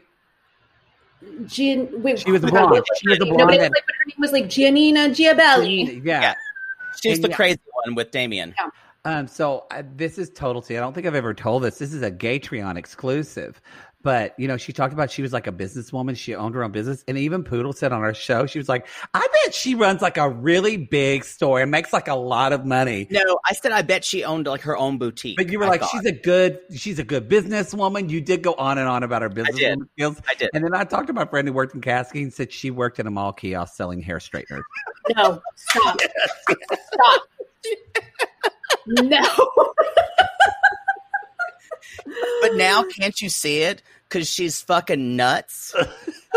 [1.45, 2.85] Gian, wait, She was the God, blonde.
[2.97, 3.37] She was her the name?
[3.37, 6.01] No, but blonde was like, but her name was like Giannina Gibelli.
[6.05, 6.21] Yeah.
[6.21, 6.33] Yeah.
[7.01, 7.35] She's and the yeah.
[7.35, 8.53] crazy one with Damian.
[8.57, 8.69] Yeah.
[9.05, 10.77] Um, so uh, this is total tea.
[10.77, 11.77] I don't think I've ever told this.
[11.77, 13.61] This is a Gatreon exclusive.
[14.01, 16.15] But you know, she talked about she was like a businesswoman.
[16.15, 18.87] She owned her own business, and even Poodle said on our show, she was like,
[19.13, 22.65] "I bet she runs like a really big store and makes like a lot of
[22.65, 25.35] money." No, I said I bet she owned like her own boutique.
[25.35, 25.91] But you were I like, thought.
[25.91, 29.29] "She's a good, she's a good businesswoman." You did go on and on about her
[29.29, 30.21] businesswoman skills.
[30.29, 30.49] I did.
[30.53, 32.99] And then I talked to my friend who worked in casting and said she worked
[32.99, 34.63] in a mall kiosk selling hair straighteners.
[35.15, 35.99] No, stop,
[36.93, 37.21] stop.
[38.87, 39.23] No,
[42.41, 43.81] But now can't you see it?
[44.07, 45.75] Because she's fucking nuts.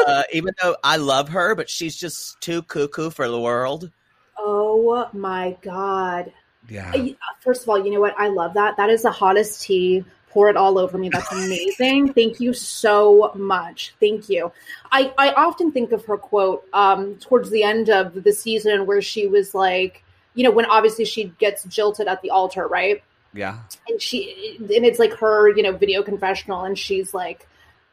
[0.07, 3.91] uh, even though I love her, but she's just too cuckoo for the world.
[4.39, 6.33] oh my god.
[6.69, 6.93] Yeah.
[7.41, 8.15] First of all, you know what?
[8.19, 8.77] I love that.
[8.77, 10.05] That is the hottest tea.
[10.31, 11.09] Pour it all over me.
[11.11, 12.15] That's amazing.
[12.15, 13.95] Thank you so much.
[14.01, 14.53] Thank you.
[14.91, 19.03] I, I often think of her quote um, towards the end of the season where
[19.03, 20.03] she was like,
[20.35, 23.03] you know, when obviously she gets jilted at the altar, right?
[23.35, 23.59] Yeah.
[23.89, 27.49] and she and it's like her you know video confessional and she's like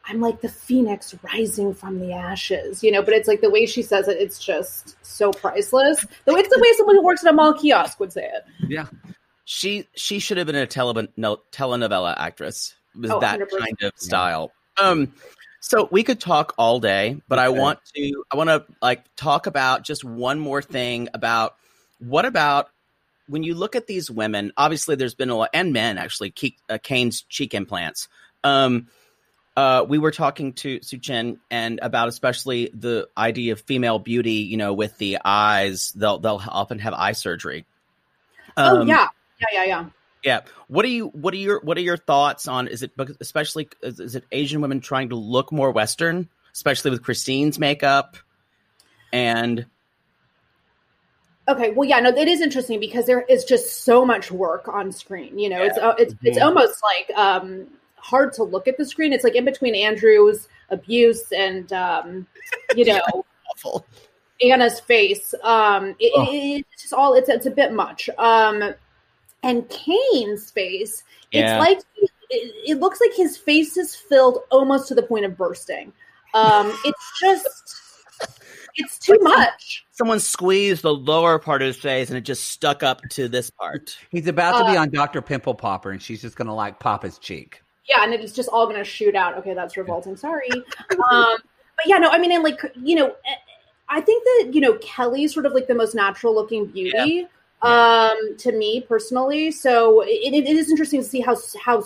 [0.08, 3.02] I'm like the phoenix rising from the ashes, you know.
[3.02, 6.04] But it's like the way she says it, it's just so priceless.
[6.24, 8.44] The way it's the way someone who works at a mall kiosk would say it.
[8.66, 8.86] Yeah.
[9.44, 12.74] She she should have been a tele- no, telenovela actress.
[12.98, 13.58] With Oh, that 100%.
[13.58, 14.52] kind of style.
[14.80, 15.12] Um,
[15.60, 19.46] so we could talk all day, but I want to I want to like talk
[19.46, 21.56] about just one more thing about
[21.98, 22.70] what about
[23.30, 24.52] when you look at these women.
[24.56, 26.30] Obviously, there's been a lot and men actually.
[26.30, 28.08] Ke- uh, Kane's cheek implants.
[28.44, 28.88] Um,
[29.56, 34.42] uh, we were talking to Suchin and about especially the idea of female beauty.
[34.50, 37.66] You know, with the eyes, they'll they'll often have eye surgery.
[38.56, 39.08] oh Um, yeah,
[39.40, 39.84] yeah, yeah, yeah.
[40.24, 40.40] yeah.
[40.68, 41.08] What are you?
[41.08, 41.60] What are your?
[41.60, 42.68] What are your thoughts on?
[42.68, 43.68] Is it especially?
[43.82, 48.16] Is, is it Asian women trying to look more Western, especially with Christine's makeup?
[49.12, 49.66] And
[51.48, 54.92] Okay, well, yeah, no, it is interesting because there is just so much work on
[54.92, 55.38] screen.
[55.38, 56.44] You know, it's uh, it's it's Mhm.
[56.44, 57.66] almost like um,
[57.96, 59.12] hard to look at the screen.
[59.12, 62.26] It's like in between Andrew's abuse and um,
[62.76, 63.00] you know
[63.50, 63.84] awful.
[64.42, 65.34] Anna's face.
[65.42, 66.22] Um, it, Oh.
[66.32, 68.08] it- it's just all it's it's a bit much.
[68.18, 68.74] Um,
[69.42, 71.56] and Kane's face, Yeah.
[71.56, 72.10] it's like it,
[72.66, 75.92] it looks like his face is filled almost to the point of bursting.
[76.34, 77.74] Um, it's just
[78.76, 79.84] it's too much.
[79.90, 83.50] Someone squeezed the lower part of his face, and it just stuck up to this
[83.50, 83.96] part.
[84.10, 85.20] He's about to be Uh, on Dr.
[85.22, 87.62] Pimple Popper, and she's just going to like pop his cheek.
[87.88, 89.36] yeah, and it's just all going to shoot out.
[89.38, 90.16] Okay, that's revolting.
[90.16, 90.48] Sorry.
[91.12, 91.36] Um,
[91.76, 93.34] but yeah, no, I mean, and like, you know, eh,
[93.88, 97.26] I think that, you know, Kelly's sort of like the most natural looking beauty
[97.62, 99.50] um, to me personally.
[99.50, 101.82] So it, it is interesting to see how, how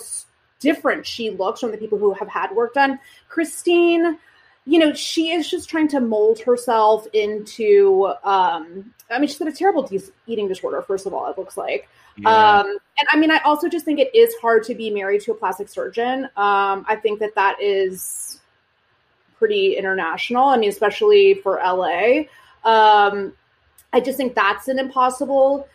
[0.59, 2.99] different she looks from the people who have had work done.
[3.29, 4.17] Christine,
[4.65, 9.47] you know, she is just trying to mold herself into, um, I mean, she's got
[9.47, 11.87] a terrible dis- eating disorder, first of all, it looks like.
[12.25, 15.31] Um, and I mean, I also just think it is hard to be married to
[15.31, 16.25] a plastic surgeon.
[16.37, 18.39] Um, I think that that is
[19.37, 20.45] pretty international.
[20.45, 22.23] I mean, especially for LA.
[22.63, 23.33] Um,
[23.91, 25.67] I just think that's an impossible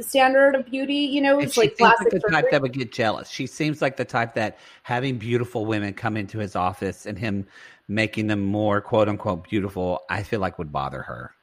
[0.00, 0.94] standard of beauty.
[0.94, 2.42] You know, it's like like plastic the surgery.
[2.42, 3.30] type that would get jealous.
[3.30, 7.46] She seems like the type that having beautiful women come into his office and him
[7.88, 11.34] making them more quote unquote beautiful, I feel like would bother her.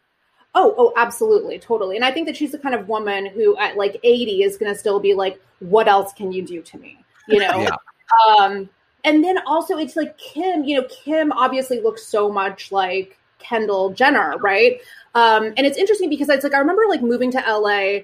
[0.54, 1.96] Oh, oh, absolutely, totally.
[1.96, 4.72] And I think that she's the kind of woman who, at like eighty, is going
[4.72, 7.68] to still be like, "What else can you do to me?" You know.
[7.70, 8.44] Yeah.
[8.44, 8.70] Um,
[9.06, 10.66] and then also, it's like Kim.
[10.66, 14.82] You know, Kim obviously looks so much like Kendall Jenner, right?
[15.16, 18.02] Um, and it's interesting because it's like I remember like moving to LA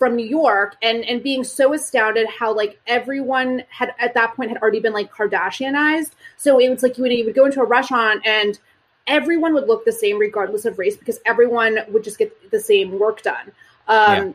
[0.00, 4.48] from New York and and being so astounded how like everyone had at that point
[4.50, 6.12] had already been like Kardashianized.
[6.38, 8.58] So it was like you would you would go into a restaurant and
[9.06, 12.98] everyone would look the same regardless of race because everyone would just get the same
[12.98, 13.52] work done.
[13.86, 14.32] Um, Yeah.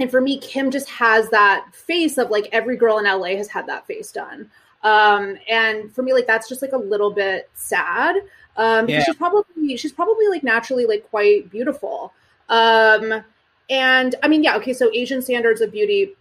[0.00, 3.48] And for me, Kim just has that face of like every girl in LA has
[3.48, 4.50] had that face done.
[4.82, 8.16] Um, and for me, like that's just like a little bit sad.
[8.56, 9.04] Um, because Yeah.
[9.06, 12.12] she's probably she's probably like naturally like quite beautiful.
[12.48, 13.24] Um,
[13.70, 14.72] and I mean, yeah, okay.
[14.72, 16.14] So Asian standards of beauty,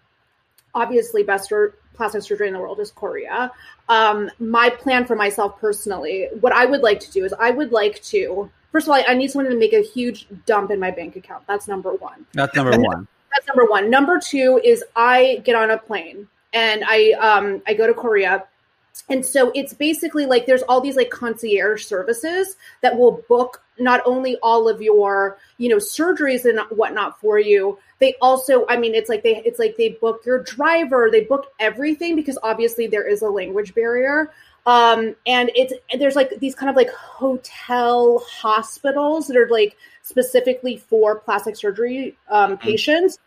[0.74, 1.52] obviously, best
[1.94, 3.52] plastic surgery in the world is Korea.
[3.90, 7.72] Um, my plan for myself personally, what I would like to do is I would
[7.72, 8.50] like to.
[8.72, 11.16] First of all, I, I need someone to make a huge dump in my bank
[11.16, 11.44] account.
[11.48, 12.26] That's number one.
[12.34, 13.08] That's number one.
[13.34, 13.90] That's number one.
[13.90, 18.46] Number two is I get on a plane and I um I go to Korea.
[19.10, 24.02] And so it's basically like there's all these like concierge services that will book not
[24.06, 27.78] only all of your, you know, surgeries and whatnot for you.
[28.00, 31.48] They also, I mean, it's like they it's like they book your driver, they book
[31.60, 34.32] everything because obviously there is a language barrier.
[34.66, 40.78] Um, and it's there's like these kind of like hotel hospitals that are like specifically
[40.78, 43.20] for plastic surgery um, patients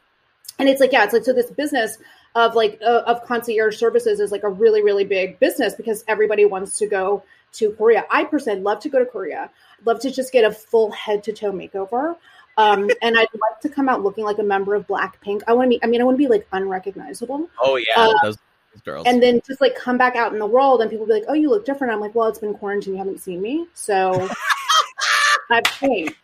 [0.58, 1.98] and it's like yeah it's like so this business
[2.34, 6.44] of like uh, of concierge services is like a really really big business because everybody
[6.44, 7.22] wants to go
[7.52, 8.04] to korea.
[8.10, 9.50] I personally love to go to korea.
[9.84, 12.16] Love to just get a full head to toe makeover.
[12.56, 15.42] Um, and i'd like to come out looking like a member of blackpink.
[15.48, 17.48] I want to be i mean i want to be like unrecognizable.
[17.60, 18.36] Oh yeah, Uh, those,
[18.74, 19.06] those girls.
[19.08, 21.34] and then just like come back out in the world and people be like oh
[21.34, 21.92] you look different.
[21.92, 23.66] I'm like well it's been quarantine you haven't seen me.
[23.74, 24.28] So
[25.50, 26.14] i've changed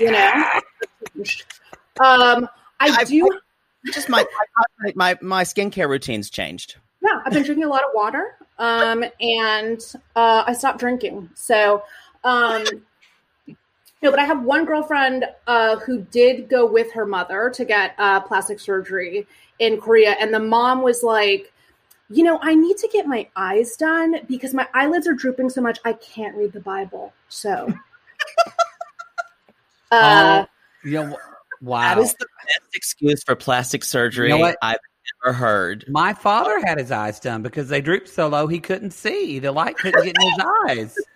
[0.00, 0.44] you know?
[2.00, 2.48] Um
[2.80, 3.28] i I've- do
[3.92, 4.24] just my
[4.78, 6.76] my my, my skincare routine's changed.
[7.02, 11.82] yeah i've been drinking a lot of water um and uh i stopped drinking so
[12.24, 12.64] um
[14.02, 17.94] no but i have one girlfriend uh who did go with her mother to get
[17.98, 19.26] uh plastic surgery
[19.58, 21.52] in korea and the mom was like
[22.08, 25.60] you know i need to get my eyes done because my eyelids are drooping so
[25.60, 27.66] much i can't read the bible so
[29.90, 30.46] uh Oh,
[30.84, 31.16] you know,
[31.62, 31.94] wow.
[31.94, 34.54] That is the best excuse for plastic surgery You know?
[34.62, 34.78] I've
[35.24, 35.84] ever heard.
[35.88, 39.38] My father had his eyes done because they drooped so low he couldn't see.
[39.38, 40.38] The light couldn't get in his
[40.68, 40.96] eyes.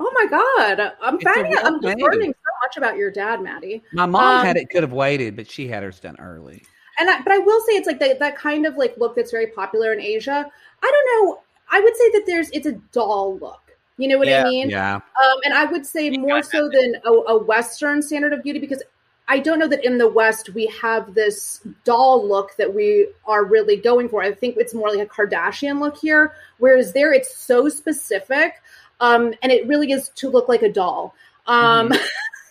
[0.00, 1.98] Oh my god, I'm It's finding I'm thing.
[1.98, 3.82] learning so much about your dad, Maddie.
[3.92, 6.62] My mom Um, had it could have waited, but she had hers done early.
[7.00, 9.32] And I, but I will say it's like that that kind of like look that's
[9.32, 10.46] very popular in Asia.
[10.84, 10.86] I
[11.18, 11.40] don't know.
[11.72, 13.60] I would say that there's it's a doll look.
[13.96, 14.44] You know what Yeah.
[14.44, 14.70] I mean?
[14.70, 14.94] Yeah.
[14.94, 18.84] Um, and I would say more so than a, a Western standard of beauty because
[19.28, 23.44] I don't know that in the West we have this doll look that we are
[23.44, 24.22] really going for.
[24.22, 28.54] I think it's more like a Kardashian look here, whereas there it's so specific,
[29.00, 31.14] um, and it really is to look like a doll.
[31.46, 31.92] Um,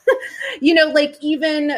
[0.62, 1.74] you know, like even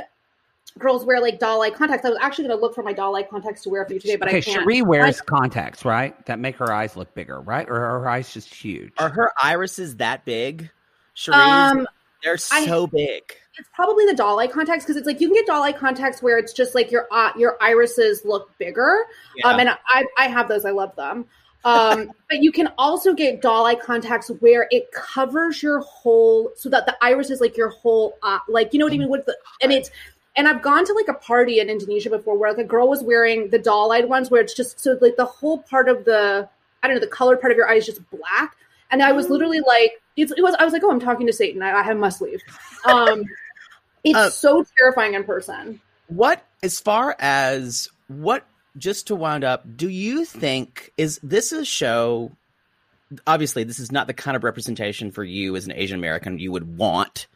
[0.78, 2.06] girls wear like doll eye contacts.
[2.06, 4.00] I was actually going to look for my doll eye contacts to wear for you
[4.00, 4.64] today, but okay, I can't.
[4.64, 6.26] Cherie wears contacts, right?
[6.26, 7.68] That make her eyes look bigger, right?
[7.70, 8.94] Or are her eyes just huge?
[8.98, 10.70] Are her irises that big?
[11.16, 11.88] Cherie's, Um,
[12.24, 13.24] they're I- so big.
[13.60, 16.22] It's probably the doll eye contacts because it's like you can get doll eye contacts
[16.22, 19.04] where it's just like your uh, your irises look bigger.
[19.36, 19.48] Yeah.
[19.48, 20.66] Um, and I I have those.
[20.66, 21.26] I love them.
[21.66, 26.70] Um, but you can also get doll eye contacts where it covers your whole, so
[26.70, 29.10] that the iris is like your whole, uh, like you know what I mean.
[29.10, 29.92] With the and it's
[30.38, 33.04] and I've gone to like a party in Indonesia before where like a girl was
[33.04, 36.48] wearing the doll eyed ones where it's just so like the whole part of the
[36.82, 38.56] I don't know the colored part of your eye is just black.
[38.92, 40.56] And I was literally like, it's, it was.
[40.58, 41.62] I was like, oh, I'm talking to Satan.
[41.62, 42.42] I, I must leave.
[42.86, 43.24] Um,
[44.04, 45.82] it's Uh, so terrifying in person.
[46.08, 48.46] What, as far as what,
[48.78, 52.32] just to wind up, do you think is this a show?
[53.26, 56.52] Obviously, this is not the kind of representation for you as an Asian American you
[56.52, 57.28] would want.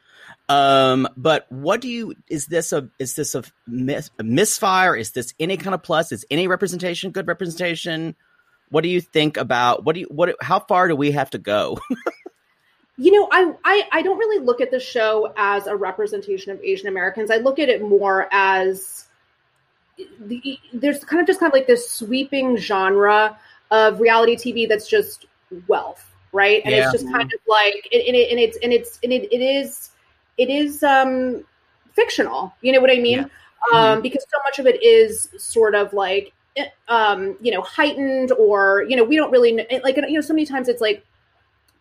[0.49, 4.95] Um, but what do you is this a is this a, mis, a misfire?
[4.95, 6.11] Is this any kind of plus?
[6.11, 8.15] Is any representation good representation?
[8.69, 11.37] What do you think about what do you what how far do we have to
[11.37, 11.79] go?
[12.97, 16.61] You know, I, I I don't really look at the show as a representation of
[16.61, 17.31] Asian Americans.
[17.31, 19.05] I look at it more as
[20.19, 23.37] the, there's kind of just kind of like this sweeping genre
[23.71, 25.25] of reality TV that's just
[25.67, 26.61] wealth, right?
[26.65, 26.83] And Yeah.
[26.83, 29.41] it's just kind of like and, and, it, and it's and it's and it, it
[29.41, 29.91] is
[30.37, 31.43] it is um
[31.93, 32.53] fictional.
[32.61, 33.29] You know what I mean?
[33.73, 38.31] Um, because so much of it is sort of like eh, um, you know heightened
[38.33, 41.05] or you know we don't really like you know so many times it's like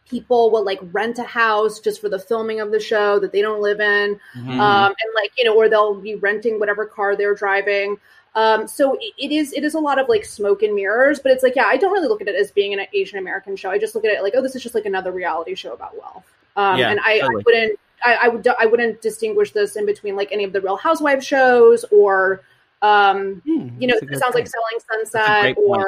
[0.08, 3.40] people will like rent a house just for the filming of the show that they
[3.40, 4.60] don't live in Mm-hmm.
[4.60, 7.96] um, and like you know or they'll be renting whatever car they're driving
[8.34, 11.32] um, so it, it is it is a lot of like smoke and mirrors but
[11.32, 13.70] it's like yeah i don't really look at it as being an asian american show
[13.70, 15.96] i just look at it like oh this is just like another reality show about
[15.98, 16.24] wealth
[16.56, 20.16] um, Yeah, and I, I wouldn't I, I would I wouldn't distinguish this in between
[20.16, 22.42] like any of the Real Housewives shows or
[22.82, 24.48] um, you know it sounds like.
[24.48, 25.86] Selling Sunset or point.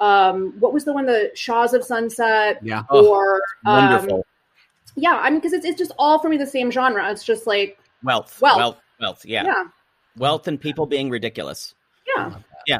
[0.00, 2.82] Or um, what was the one the Shahs of Sunset Yeah.
[2.90, 3.34] Oh, or
[3.66, 4.26] um, Wonderful
[4.96, 7.46] yeah I mean because it's it's just all for me the same genre it's just
[7.46, 8.56] like wealth, wealth.
[8.58, 9.24] wealth, wealth.
[9.24, 9.44] Yeah.
[9.44, 9.64] yeah
[10.16, 11.74] wealth and people being ridiculous.
[12.16, 12.34] yeah
[12.66, 12.78] yeah.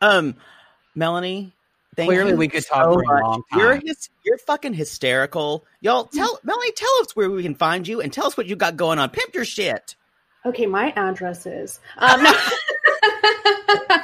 [0.00, 0.34] Um,
[0.94, 1.52] Melanie,
[1.96, 3.22] thank Clearly you we could talk for a much.
[3.22, 3.82] long You're time.
[3.86, 6.04] hys- you're fucking hysterical, y'all.
[6.04, 8.76] Tell Melanie, tell us where we can find you, and tell us what you got
[8.76, 9.10] going on.
[9.10, 9.94] Pimp your shit.
[10.46, 11.80] Okay, my address is.
[11.98, 12.32] Um, no.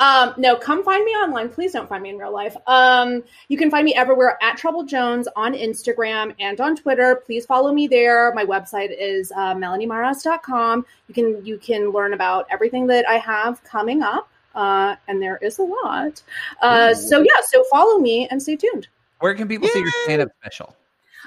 [0.00, 1.48] um, no, come find me online.
[1.48, 2.56] Please don't find me in real life.
[2.66, 7.22] Um, you can find me everywhere at Trouble Jones on Instagram and on Twitter.
[7.26, 8.32] Please follow me there.
[8.34, 10.86] My website is uh, melaniemaras.com.
[11.08, 15.38] You can you can learn about everything that I have coming up, uh, and there
[15.42, 16.22] is a lot.
[16.62, 18.88] Uh, so yeah, so follow me and stay tuned.
[19.20, 20.04] Where can people see your Yay!
[20.04, 20.76] stand up special?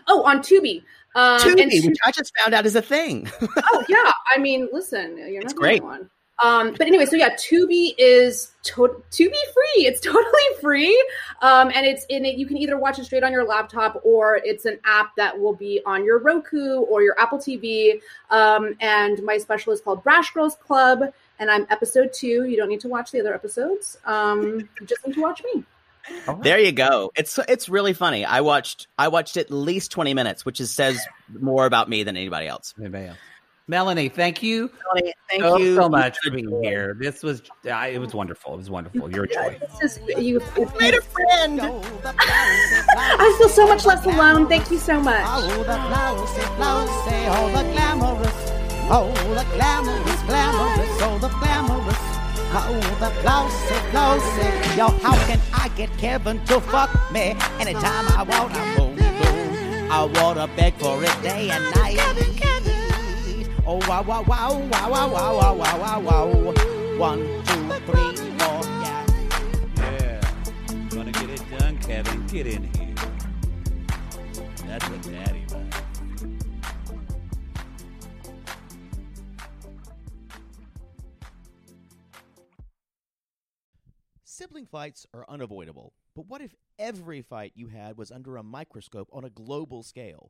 [0.08, 0.84] Oh, on Tubi.
[1.14, 3.30] Um, Tubi, and which I just found out is a thing.
[3.42, 5.82] oh yeah i mean listen you're It's not great.
[5.82, 6.10] the only one
[6.42, 10.24] um but anyway so yeah tubi is to- tubi free it's totally
[10.60, 11.06] free
[11.42, 14.38] um and it's in it you can either watch it straight on your laptop or
[14.44, 19.22] it's an app that will be on your roku or your apple tv um and
[19.24, 22.88] my special is called brash girls club and i'm episode two you don't need to
[22.88, 25.64] watch the other episodes um you just need to watch me
[26.42, 27.12] there you go.
[27.16, 28.26] It's it's really funny.
[28.26, 31.00] I watched I watched at least twenty minutes, which is, says
[31.40, 32.74] more about me than anybody else.
[32.78, 33.12] Maybe.
[33.68, 36.96] Melanie, thank you Melanie, thank so, you so much for being here.
[37.00, 38.54] This was uh, it was wonderful.
[38.54, 39.12] It was wonderful.
[39.12, 39.60] You're a joy.
[39.80, 40.42] this is you
[40.80, 41.62] Made a friend.
[42.06, 47.48] i feel so much less alone thank you so much Oh, the flowersy, flowersy, oh,
[47.56, 48.52] the glamorous.
[48.94, 52.22] Oh, the glamorous, glamorous, oh, the glamorous.
[52.54, 54.78] Oh, the flowersy, flowersy.
[54.78, 57.36] Yo, how can I get Kevin to fuck me?
[57.60, 59.92] Anytime I want, I boom, boom.
[59.92, 62.31] I wanna beg for it day and night.
[63.74, 66.54] Oh, wow, wow, wow, wow, wow, wow, wow, wow, wow, wow.
[66.98, 69.06] One, two, three, four, yeah.
[69.78, 70.20] Yeah,
[70.90, 72.28] gonna get it done, Kevin.
[72.28, 72.94] Get in here.
[74.68, 75.78] That's what Daddy likes.
[84.26, 89.08] Sibling fights are unavoidable, but what if every fight you had was under a microscope
[89.14, 90.30] on a global scale?